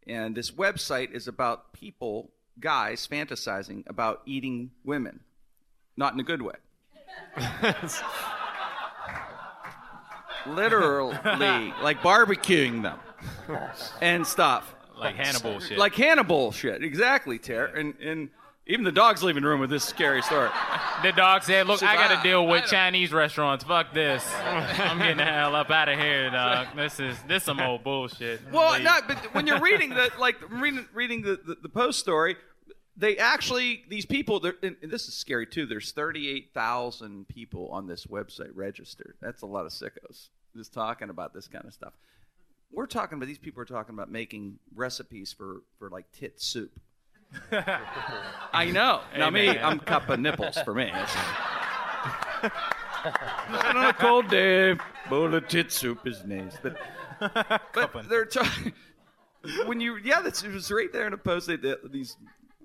[0.07, 5.21] and this website is about people, guys, fantasizing about eating women,
[5.97, 6.55] not in a good way.
[10.47, 11.15] Literally,
[11.83, 12.99] like barbecuing them
[14.01, 14.75] and stuff.
[15.05, 15.79] Like Hannibal shit.
[15.79, 17.67] Like Hannibal shit, exactly, Ter.
[17.67, 18.31] And and
[18.67, 20.49] even the dog's leaving the room with this scary story.
[21.03, 23.65] the dog said, "Look, I got to deal with Chinese restaurants.
[23.65, 24.25] Fuck this.
[24.45, 26.69] I'm getting the hell up out of here, dog.
[26.77, 28.85] This is this some old bullshit." Well, Leave.
[28.85, 32.37] no, but when you're reading the like reading reading the, the, the post story,
[32.97, 34.45] they actually these people.
[34.63, 35.67] And, and this is scary too.
[35.67, 39.15] There's 38,000 people on this website registered.
[39.21, 41.95] That's a lot of sickos just talking about this kind of stuff.
[42.73, 46.81] We're talking about these people are talking about making recipes for for like tit soup.
[48.53, 49.01] I know.
[49.17, 49.49] Now me.
[49.49, 50.91] I'm cup of nipples for me.
[52.43, 54.77] On a cold day,
[55.09, 56.57] bowl of tit soup is nice.
[56.63, 56.77] But,
[57.75, 58.73] but they're talking
[59.67, 61.47] when you yeah, that's it was right there in a post.
[61.47, 62.17] They, they, these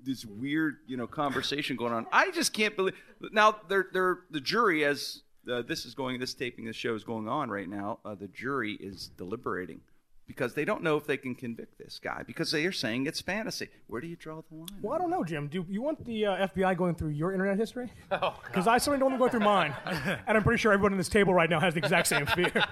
[0.04, 2.08] this weird you know conversation going on.
[2.12, 2.96] I just can't believe
[3.32, 7.04] now they're they're the jury as uh, this is going this taping this show is
[7.04, 8.00] going on right now.
[8.06, 9.82] Uh, the jury is deliberating
[10.28, 13.22] because they don't know if they can convict this guy because they are saying it's
[13.22, 13.70] fantasy.
[13.88, 14.68] Where do you draw the line?
[14.82, 15.48] Well, I don't know, Jim.
[15.48, 17.92] Do you want the uh, FBI going through your internet history?
[18.12, 19.74] Oh, Because I certainly don't want to go through mine,
[20.28, 22.52] and I'm pretty sure everyone in this table right now has the exact same fear.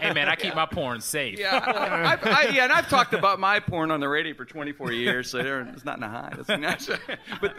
[0.00, 1.38] Hey man, I keep my porn safe.
[1.38, 4.44] Yeah, I, I've, I, yeah, and I've talked about my porn on the radio for
[4.46, 6.32] 24 years, so there- it's not in a high.
[6.36, 6.86] That's nice.
[7.40, 7.54] But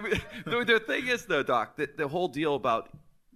[0.46, 2.90] the, the thing is, though, Dok, the, the whole deal about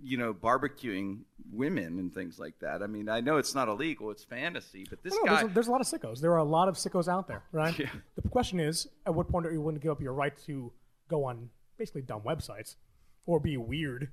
[0.05, 2.83] you know barbecuing women and things like that.
[2.83, 4.85] I mean, I know it's not illegal; it's fantasy.
[4.89, 6.19] But this No, guy, there's, a, there's a lot of sickos.
[6.21, 7.77] There are a lot of sickos out there, right?
[7.79, 7.89] Yeah.
[8.21, 10.71] The question is, at what point are you willing to give up your right to
[11.09, 12.75] go on basically dumb websites
[13.25, 14.09] or be weird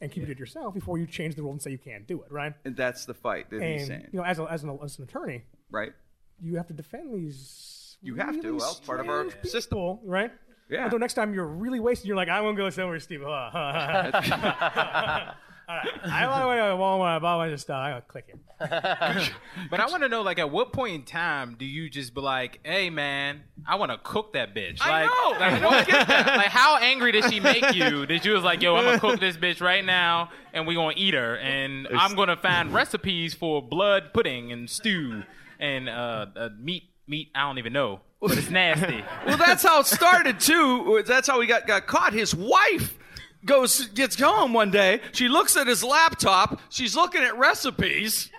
[0.00, 2.22] and keep it to yourself before you change the rule and say you can't do
[2.22, 2.52] it, right?
[2.64, 5.04] and that's the fight that he's saying, you know, as, a, as, an, as an
[5.04, 5.92] attorney, right?
[6.40, 7.96] you have to defend these.
[8.02, 8.56] You have to.
[8.56, 9.98] Well, part of our strange system.
[10.04, 10.30] right?
[10.68, 10.84] Yeah.
[10.84, 13.22] Until next time you're really wasted, you're like, I won't go somewhere, Steve.
[13.26, 15.34] All right.
[15.68, 17.76] I want to go to Walmart, buy a bunch of stuff.
[17.76, 18.38] I gotta click it.
[19.70, 22.20] But I want to know, like, at what point in time do you just be
[22.20, 24.78] like, "Hey, man, I want to cook that bitch"?
[24.80, 25.30] I Like, know.
[25.40, 26.36] like, I don't get that.
[26.36, 29.18] like, how angry did she make you that you was like, "Yo, I'm gonna cook
[29.18, 33.60] this bitch right now, and we gonna eat her, and I'm gonna find recipes for
[33.60, 35.24] blood pudding and stew
[35.58, 37.30] and uh, uh, meat, meat.
[37.34, 41.02] I don't even know, but it's nasty." Well, that's how it started too.
[41.06, 42.12] That's how he got, got caught.
[42.12, 42.96] His wife
[43.44, 45.00] goes gets home one day.
[45.12, 46.60] She looks at his laptop.
[46.68, 48.30] She's looking at recipes,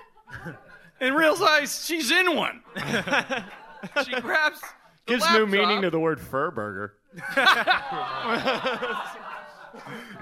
[0.99, 2.61] and realizes she's in one.
[4.05, 4.61] she grabs.
[4.61, 6.93] the Gives new meaning to the word fur burger.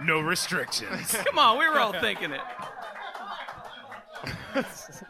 [0.03, 1.15] no restrictions.
[1.25, 2.41] Come on, we were all thinking it.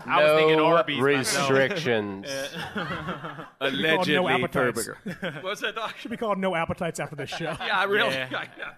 [0.05, 2.27] I was thinking no Arby's restrictions.
[3.61, 4.87] Allegedly, no appetites.
[4.87, 5.43] Furburger.
[5.43, 5.97] What's that, Dok?
[5.97, 7.55] Should be called No Appetites after this show.
[7.59, 8.13] Yeah, I really.
[8.13, 8.27] Yeah.
[8.31, 8.45] Yeah.
[8.57, 8.73] yeah.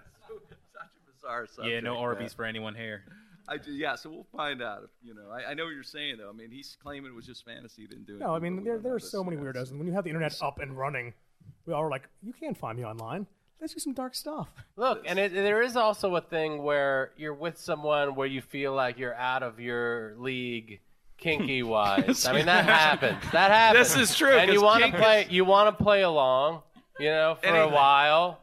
[0.73, 1.73] Such a bizarre subject.
[1.73, 2.03] Yeah, no man.
[2.03, 3.03] Arby's for anyone here.
[3.49, 4.83] I do, yeah, so we'll find out.
[4.83, 6.29] If, you know, I, I know what you're saying though.
[6.29, 7.83] I mean, he's claiming it was just fantasy.
[7.83, 8.19] He didn't do it.
[8.19, 10.37] No, I mean there there are so many weirdos, and when you have the internet
[10.41, 11.13] up and running,
[11.65, 13.25] we all are like, you can't find me online.
[13.59, 14.49] Let's do some dark stuff.
[14.75, 18.73] Look, and it, there is also a thing where you're with someone where you feel
[18.73, 20.79] like you're out of your league,
[21.17, 22.25] kinky wise.
[22.27, 23.17] I mean, that happens.
[23.31, 23.95] That happens.
[23.95, 25.21] This is true, And you 'cause want to play.
[25.23, 26.61] is- You want to play along.
[26.99, 28.39] You know, for a while.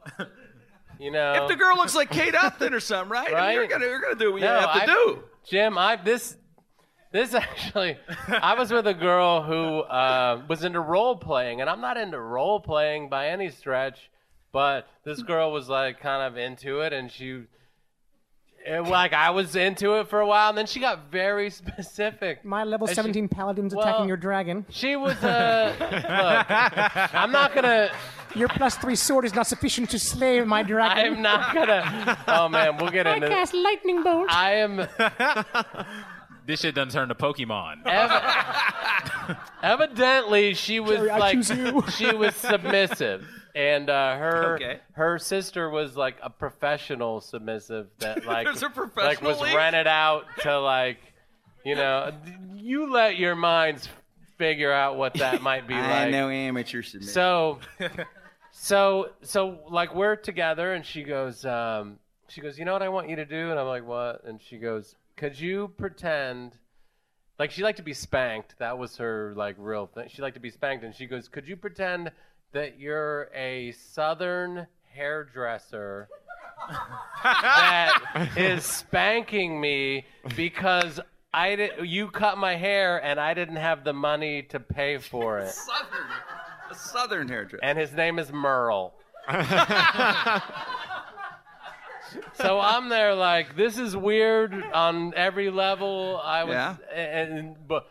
[1.01, 1.43] You know.
[1.43, 3.35] If the girl looks like Kate Upton or something, right?
[3.35, 5.23] I mean, you're gonna you're gonna do what you No, have to I- do.
[5.45, 6.37] Jim, I this
[7.11, 7.99] this actually
[8.29, 12.19] I was with a girl who uh, was into role playing, and I'm not into
[12.21, 14.09] role playing by any stretch,
[14.55, 17.43] but this girl was like kind of into it, and she.
[18.65, 22.43] it- like I was into it for a while, and then she got very specific.
[22.45, 24.65] My level And she- 17 paladins Well- attacking your dragon.
[24.71, 27.15] She was uh, look.
[27.15, 27.91] I'm not gonna.
[28.35, 31.15] Your plus three sword is not sufficient to slay my dragon.
[31.15, 32.19] I'm not gonna.
[32.27, 33.29] Oh man, we'll get I into.
[33.29, 34.27] cast lightning bolt.
[34.31, 34.89] I am.
[36.47, 37.87] This shit doesn't turn to Pokemon.
[37.87, 41.83] Ev- evidently, she was Jerry, I like choose you.
[41.97, 44.81] she was submissive, and uh, her Okay.
[44.93, 48.47] her sister was like a professional submissive that like
[48.97, 49.55] like was league?
[49.55, 50.99] rented out to like
[51.65, 52.13] you know
[52.55, 53.89] you let your minds
[54.37, 55.83] figure out what that might be like.
[55.85, 57.09] Yeah, no amateur submit.
[57.09, 57.61] So,
[58.51, 62.89] so, so, like, we're together, and she goes, um, she goes, you know what I
[62.89, 63.51] want you to do?
[63.51, 64.25] And I'm like, what?
[64.25, 66.57] And she goes, could you pretend,
[67.39, 68.57] like, she liked to be spanked.
[68.59, 70.09] That was her, like, real thing.
[70.09, 72.11] She liked to be spanked, and she goes, could you pretend
[72.55, 76.09] that you're a southern hairdresser
[77.23, 80.99] that is spanking me because
[81.33, 85.41] I did, you cut my hair and I didn't have the money to pay for
[85.41, 85.51] it.
[85.53, 86.07] southern,
[86.71, 87.63] a southern hairdresser.
[87.65, 88.95] and his name is Merle.
[92.35, 96.21] so I'm there like this is weird on every level.
[96.23, 96.77] I was Yeah.
[96.95, 97.87] and but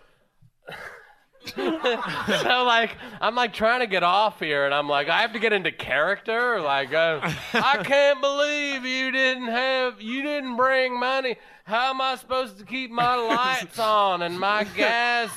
[1.56, 5.40] so like I'm like trying to get off here and I'm like I have to
[5.40, 7.20] get into character like uh,
[7.54, 11.36] I can't believe you didn't have you didn't bring money.
[11.66, 15.30] How am I supposed to keep my lights on and my gas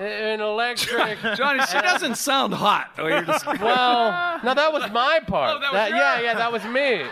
[0.00, 1.18] and electric?
[1.36, 2.96] Johnny, she doesn't sound hot.
[2.96, 5.56] the way you're describing- Well, no, that was my part.
[5.56, 7.04] Oh, that was yeah, yeah, that was me.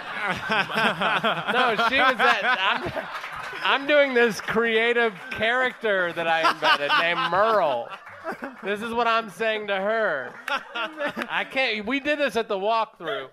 [0.58, 2.58] no, she was that.
[2.60, 2.92] I'm,
[3.64, 7.88] I'm doing this creative character that I invented named Merle.
[8.62, 10.34] This is what I'm saying to her.
[11.30, 11.86] I can't.
[11.86, 13.28] We did this at the walkthrough.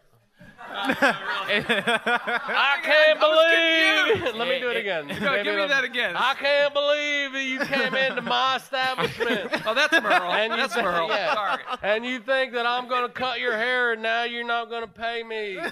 [0.68, 4.36] I can't believe.
[4.36, 5.08] Let me do it again.
[5.08, 6.16] Go, give me that again.
[6.16, 9.52] I can't believe that you came into my establishment.
[9.66, 10.32] Oh, that's Merle.
[10.32, 11.10] And you that's think- Merle.
[11.10, 11.34] yeah.
[11.34, 11.62] Sorry.
[11.84, 15.24] And you think that I'm gonna cut your hair and now you're not gonna pay
[15.24, 15.60] me.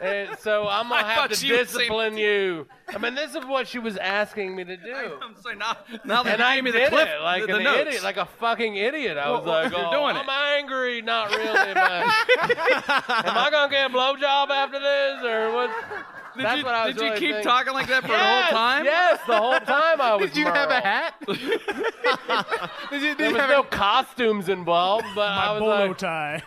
[0.00, 2.66] And so I'm gonna I have to discipline you.
[2.88, 4.94] I mean, this is what she was asking me to do.
[5.22, 7.46] I'm saying now, now that And you I gave me the clip, it like the,
[7.48, 7.80] the an notes.
[7.80, 9.16] idiot, like a fucking idiot.
[9.16, 10.58] I was well, like, oh, doing I'm it.
[10.60, 11.74] angry, not really, but
[13.26, 15.70] am I gonna get a blowjob after this or what?
[16.36, 17.44] Did That's you, what I was did you really keep thinking.
[17.44, 18.84] talking like that for yes, the whole time?
[18.84, 20.30] Yes, the whole time I was.
[20.30, 21.14] Did you have a hat?
[21.28, 25.86] did you, did There was have no a, costumes involved, but I My was bolo
[25.86, 26.42] like, tie.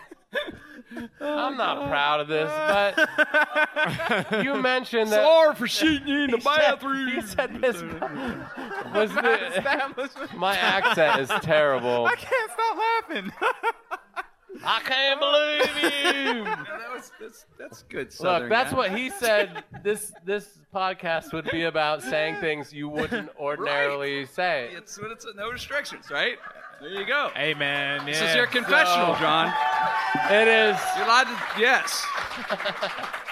[0.96, 2.50] I'm oh, not proud of this.
[2.50, 5.22] But you mentioned that.
[5.22, 7.08] Sorry for shooting you in the bathroom.
[7.08, 7.82] He said this
[8.94, 12.06] was the, my accent is terrible.
[12.06, 13.32] I can't stop laughing.
[14.64, 16.44] I can't believe you.
[16.44, 18.12] that was, that's, that's good.
[18.12, 18.76] Southern Look, that's guy.
[18.76, 19.64] what he said.
[19.82, 24.70] This this podcast would be about saying things you wouldn't ordinarily say.
[24.72, 26.38] It's it's no restrictions, right?
[26.80, 27.30] There you go.
[27.34, 28.12] hey man, yeah.
[28.12, 29.52] This is your confessional, So- John.
[30.30, 30.76] It is.
[30.96, 31.60] You're allowed to.
[31.60, 32.06] Yes.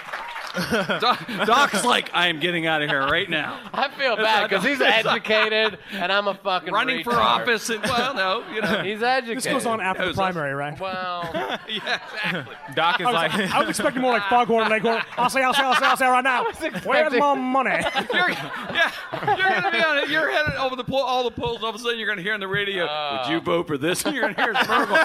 [1.00, 3.60] Dok, Dok's like, I am getting out of here right now.
[3.74, 8.14] I feel bad because he's educated and I'm a fucking Running for office, and well,
[8.14, 8.82] no, you know.
[8.82, 9.38] He's educated.
[9.38, 10.32] This goes on after the Knows us.
[10.32, 10.78] primary, right?
[10.78, 11.30] Well,
[11.68, 12.56] yeah, exactly.
[12.74, 15.02] Dok is I was, like, I was expecting more like Foghorn Leghorn.
[15.16, 16.44] I'll say, I'll say, I'll say, I'll say right now.
[16.84, 17.82] Where's my money?
[18.12, 20.08] You're, yeah, you're gonna be on it.
[20.08, 21.62] You're headed over the poll, all the polls.
[21.62, 23.40] All of a sudden, you're gonna hear on the radio, "Would you uh.
[23.40, 24.96] vote for this?" And you're gonna hear Merkel.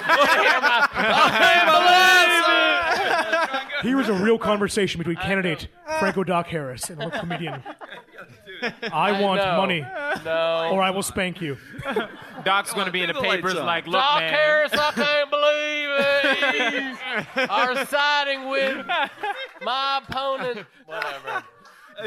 [3.82, 5.68] Here is a real conversation between candidate
[5.98, 7.62] Franco Dok Harris and a local comedian.
[8.92, 9.56] I want know.
[9.56, 9.80] money,
[10.24, 10.68] no.
[10.72, 11.56] or I will spank you.
[12.44, 13.66] Dok's gonna be in the Turn the lights papers on.
[13.66, 14.32] like, look, Dok man.
[14.32, 15.88] Harris, I can't believe
[17.38, 17.50] it.
[17.50, 18.86] Are siding with
[19.62, 20.66] my opponent.
[20.86, 21.44] Whatever.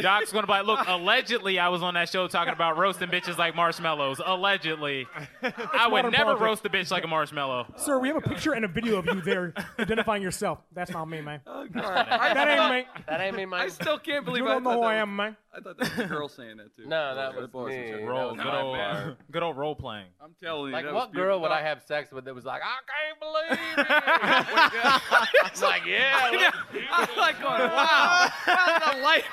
[0.02, 3.38] Dok's gonna be like, look, allegedly I was on that show talking about roasting bitches
[3.38, 4.22] like marshmallows.
[4.26, 5.08] Allegedly.
[5.42, 6.42] I would modern never politics.
[6.42, 7.74] roast a bitch like a marshmallow.
[7.78, 10.60] Sir, we have a picture and a video of you there identifying yourself.
[10.74, 11.42] That's not me, man.
[11.48, 13.04] Oh, I, That ain't me.
[13.08, 13.60] That ain't me, man.
[13.62, 15.38] I still can't believe You I don't know who I am, man.
[15.56, 16.84] I thought that was a girl saying that too.
[16.88, 17.78] No, that Yeah, was boys me.
[17.78, 18.08] and shit.
[18.08, 19.18] Roll, good was old, my bad.
[19.32, 20.08] good old role playing.
[20.22, 22.46] I'm telling you, Like, that what was girl would I have sex with that was
[22.46, 25.42] like, I can't believe it?
[25.52, 26.32] It's like, yeah.
[26.32, 26.52] Yeah,
[26.92, 29.24] I'm like going, wow, that's the light.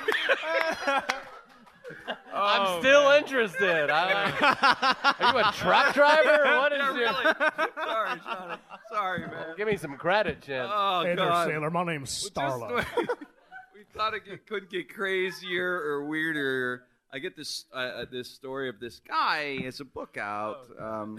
[2.34, 3.90] I'm oh, still interested.
[3.90, 4.30] I
[5.20, 6.44] are you a truck driver?
[6.48, 6.96] Or what is Yeah, your?
[6.96, 7.34] really.
[7.84, 8.58] Sorry, Sean.
[8.90, 9.46] Sorry, man.
[9.56, 10.66] Give me some credit, Chin.
[10.70, 11.70] Oh Hey there, sailor.
[11.70, 12.84] My name's Just- Starla.
[14.02, 16.84] We thought it get- couldn't get crazier or weirder.
[17.12, 19.56] I get this uh, uh, this story of this guy.
[19.58, 20.66] He has a book out.
[20.78, 21.18] Um,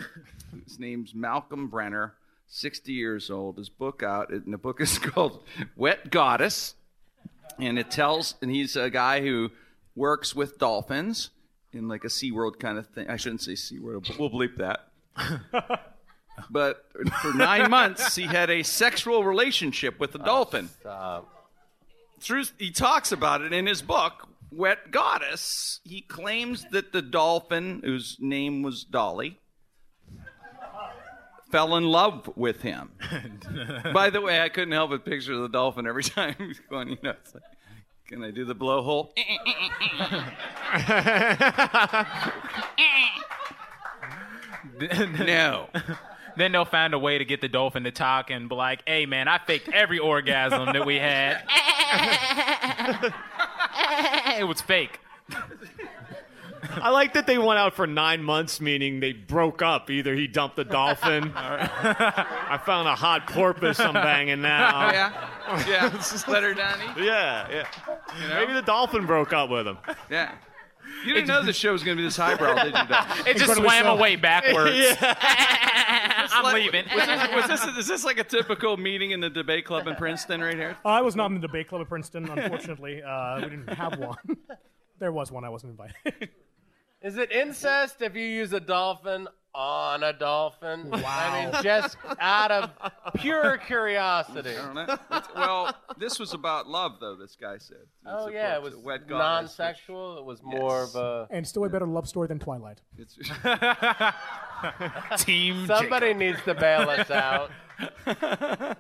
[0.66, 2.16] his name's Malcolm Brenner.
[2.48, 3.58] Sixty years old.
[3.58, 5.44] His book out, and the book is called
[5.76, 6.76] Wet Goddess,
[7.60, 8.36] and it tells.
[8.42, 9.52] And he's a guy who
[9.96, 11.30] works with dolphins
[11.72, 13.08] in like a SeaWorld kind of thing.
[13.10, 14.18] I shouldn't say SeaWorld.
[14.18, 14.88] We'll bleep that.
[16.50, 16.86] But
[17.22, 21.43] for nine months, he had a sexual relationship with a dolphin Stop.
[22.24, 25.80] Through he talks about it in his book wet goddess.
[25.84, 29.40] He claims that the dolphin whose name was dolly
[31.52, 32.92] fell in love with him.
[33.94, 36.98] By the way i couldn't help but picture the dolphin every time he's going you
[37.04, 37.44] know it's like
[38.08, 39.12] can i do the blowhole?
[45.20, 45.68] No
[46.36, 49.06] Then they'll find a way to get the dolphin to talk and be like, "Hey,
[49.06, 51.44] man, I faked every orgasm that we had.
[54.40, 55.00] it was fake."
[56.82, 59.90] I like that they went out for nine months, meaning they broke up.
[59.90, 61.32] Either he dumped the dolphin.
[61.36, 64.84] I found a hot porpoise I'm banging now.
[64.92, 65.30] yeah
[65.68, 67.68] yeah letter donnie yeah, yeah.
[68.30, 69.78] Maybe the dolphin broke up with him.
[70.10, 70.36] yeah
[71.06, 73.28] you didn't know the show was going to be this highbrow did you Dok?
[73.28, 73.98] It just Incredibly swam so.
[73.98, 74.96] away backwards.
[76.34, 76.86] I'm leaving.
[76.94, 79.96] Was this, was this is this like a typical meeting in the debate club in
[79.96, 80.78] Princeton right here?
[80.86, 83.02] I was not in the debate club at Princeton, unfortunately.
[83.04, 84.18] Uh, we didn't have one.
[85.00, 85.44] there was one.
[85.44, 86.30] I wasn't invited.
[87.02, 90.90] Is it incest if you use a dolphin on a dolphin?
[90.90, 91.02] Wow.
[91.06, 92.72] I mean, just out of
[93.16, 94.52] pure curiosity.
[94.58, 94.84] I don't know.
[94.84, 97.16] It's- well, this was about love, though.
[97.16, 97.78] This guy said.
[98.06, 100.18] Oh It's a yeah, it was wet non-sexual.
[100.18, 100.96] It was more Yes.
[100.96, 101.28] of a.
[101.30, 102.82] and still a better love story than Twilight.
[102.96, 103.16] which-
[105.20, 105.68] Team a.
[105.68, 107.52] Somebody needs to bail us out.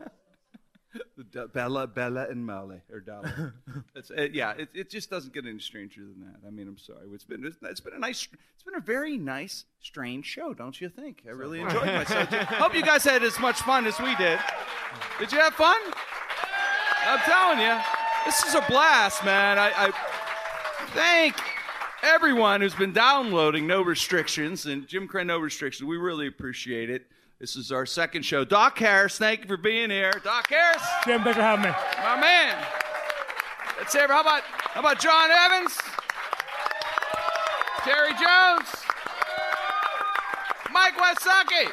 [1.53, 3.29] Bella, Bella, and Molly or Dolly.
[3.95, 6.47] It's, uh, yeah, it, it just doesn't get any stranger than that.
[6.47, 7.07] I mean, I'm sorry.
[7.13, 10.79] It's been it's, it's been a nice, it's been a very nice, strange show, don't
[10.81, 11.23] you think?
[11.27, 12.29] I really enjoyed myself.
[12.33, 14.39] Hope you guys had as much fun as we did.
[15.19, 15.79] Did you have fun?
[17.05, 17.79] I'm telling you,
[18.25, 19.59] this is a blast, man.
[19.59, 19.91] I, I
[20.93, 21.35] thank
[22.01, 25.87] everyone who's been downloading No Restrictions and Jim Krenn No Restrictions.
[25.87, 27.05] We really appreciate it.
[27.43, 28.45] This is our second show.
[28.45, 30.13] Dok Harris, thank you for being here.
[30.23, 31.71] Dok Harris, Jim, thanks for having me.
[32.01, 32.55] my man.
[33.77, 34.07] Let's hear.
[34.07, 35.77] How about how about John Evans,
[37.79, 38.69] Terry Jones,
[40.71, 41.69] Mike Wysocki.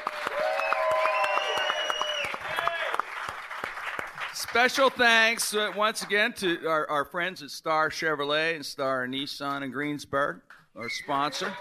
[4.35, 9.63] Special thanks uh, once again to our, our friends at Star Chevrolet and Star Nissan
[9.63, 10.41] in Greensburg,
[10.75, 11.55] our sponsor.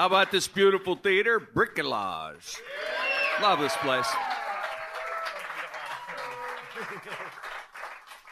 [0.00, 2.56] How about this beautiful theater, Bricolage?
[3.42, 4.08] Love this place.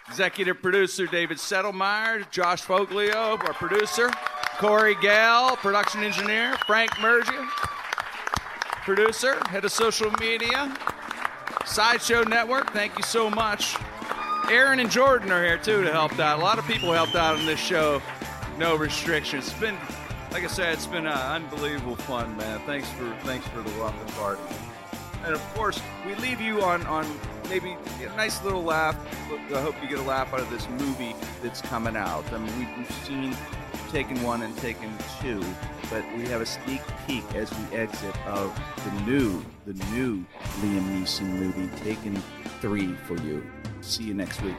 [0.09, 4.11] Executive producer David Settlemeyer, Josh Foglio, our producer,
[4.57, 7.47] Corey Gale, production engineer, Frank Mergia,
[8.87, 10.75] producer, head of social media,
[11.66, 13.77] Sideshow Network, thank you so much.
[14.51, 16.39] Aaron and Jordan are here too to help out.
[16.39, 18.01] A lot of people helped out on this show.
[18.57, 19.49] No restrictions.
[19.49, 19.77] It's been,
[20.33, 22.61] like I said, it's been uh, unbelievable fun, man.
[22.61, 24.43] Thanks for thanks for the welcome party.
[25.24, 27.07] And of course, we leave you on on
[27.49, 28.97] maybe a nice little laugh.
[29.55, 32.31] I hope you get a laugh out of this movie that's coming out.
[32.33, 33.37] I mean, we've, seen
[33.91, 35.43] Taken One and Taken Two,
[35.91, 38.55] but we have a sneak peek as we exit of
[38.85, 40.24] the new, the new
[40.61, 42.16] Liam Neeson movie, Taken
[42.61, 43.45] Three, for you.
[43.81, 44.57] See you next week.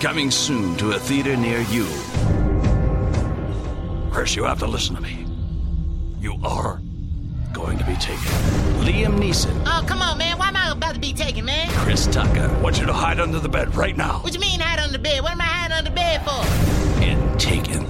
[0.00, 1.84] Coming soon to a theater near you.
[4.10, 5.26] Chris, you have to listen to me.
[6.18, 6.80] You are
[7.52, 8.16] going to be taken.
[8.80, 10.38] Liam Neeson, Oh, come on, man.
[10.38, 11.68] Why am I about to be taken, man?
[11.72, 14.20] Chris Tucker, I want you to hide under the bed right now.
[14.20, 15.22] What you mean hide under the bed?
[15.22, 17.02] What am I hiding under the bed for?
[17.02, 17.86] In Taken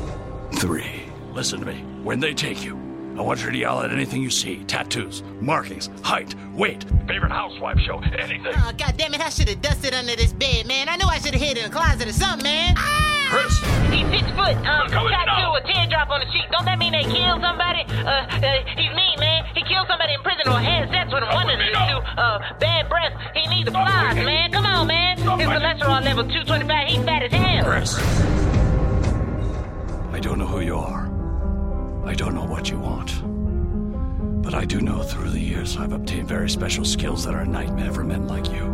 [0.55, 0.85] 3.
[1.33, 1.85] Listen to me.
[2.03, 2.77] When they take you,
[3.17, 7.79] I want you to yell at anything you see tattoos, markings, height, weight, favorite housewife
[7.81, 8.47] show, anything.
[8.57, 9.21] Oh, God damn it.
[9.21, 10.89] I should have dusted under this bed, man.
[10.89, 12.75] I knew I should have hid in a closet or something, man.
[12.77, 13.59] Chris,
[13.93, 15.55] He's six foot, um, Coming tattoo, now.
[15.55, 16.47] a teardrop on the cheek.
[16.51, 17.83] Don't that mean they killed somebody?
[17.89, 19.45] Uh, uh, he's mean, man.
[19.55, 21.29] He killed somebody in prison or had sex with him.
[21.35, 23.13] One of the two, uh, bad breath.
[23.35, 24.51] He needs a flies, man.
[24.51, 25.19] Come on, man.
[25.19, 26.89] His cholesterol level 225.
[26.89, 27.65] He's fat as hell.
[27.65, 27.99] Chris.
[30.15, 31.10] I don't know who you are.
[32.05, 33.23] I don't know what you want.
[34.43, 37.47] But I do know through the years I've obtained very special skills that are a
[37.47, 38.65] nightmare for men like you.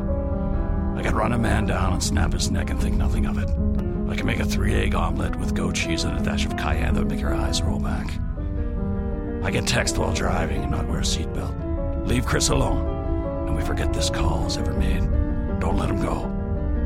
[0.97, 3.51] I can run a man down and snap his neck and think nothing of it.
[4.11, 6.95] I can make a three egg omelet with goat cheese and a dash of cayenne
[6.95, 8.07] that would make your eyes roll back.
[9.43, 12.07] I can text while driving and not wear a seatbelt.
[12.07, 15.03] Leave Chris alone, and we forget this call is ever made.
[15.61, 16.33] Don't let him go.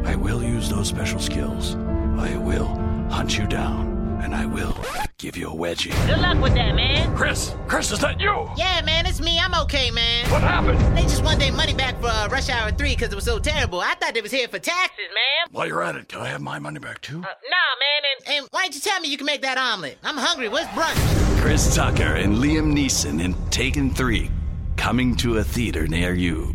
[0.04, 1.76] I will use those special skills.
[2.18, 2.68] I will
[3.10, 4.76] hunt you down, and I will
[5.18, 5.90] give you a wedgie.
[6.06, 7.14] Good luck with that, man.
[7.16, 7.54] Chris!
[7.66, 8.48] Chris, is that you?
[8.56, 9.38] Yeah, man, it's me.
[9.38, 10.30] I'm okay, man.
[10.30, 10.78] What happened?
[10.96, 13.38] They just want their money back for uh, Rush Hour 3 because it was so
[13.38, 13.80] terrible.
[13.80, 15.52] I thought they was here for taxes, man.
[15.52, 17.18] While you're at it, can I have my money back too?
[17.18, 19.98] Uh, nah, man, and And why didn't you tell me you can make that omelet?
[20.02, 20.48] I'm hungry.
[20.48, 21.40] What's brunch?
[21.40, 24.30] Chris Tucker and Liam Neeson in Taken 3,
[24.76, 26.54] coming to a theater near you.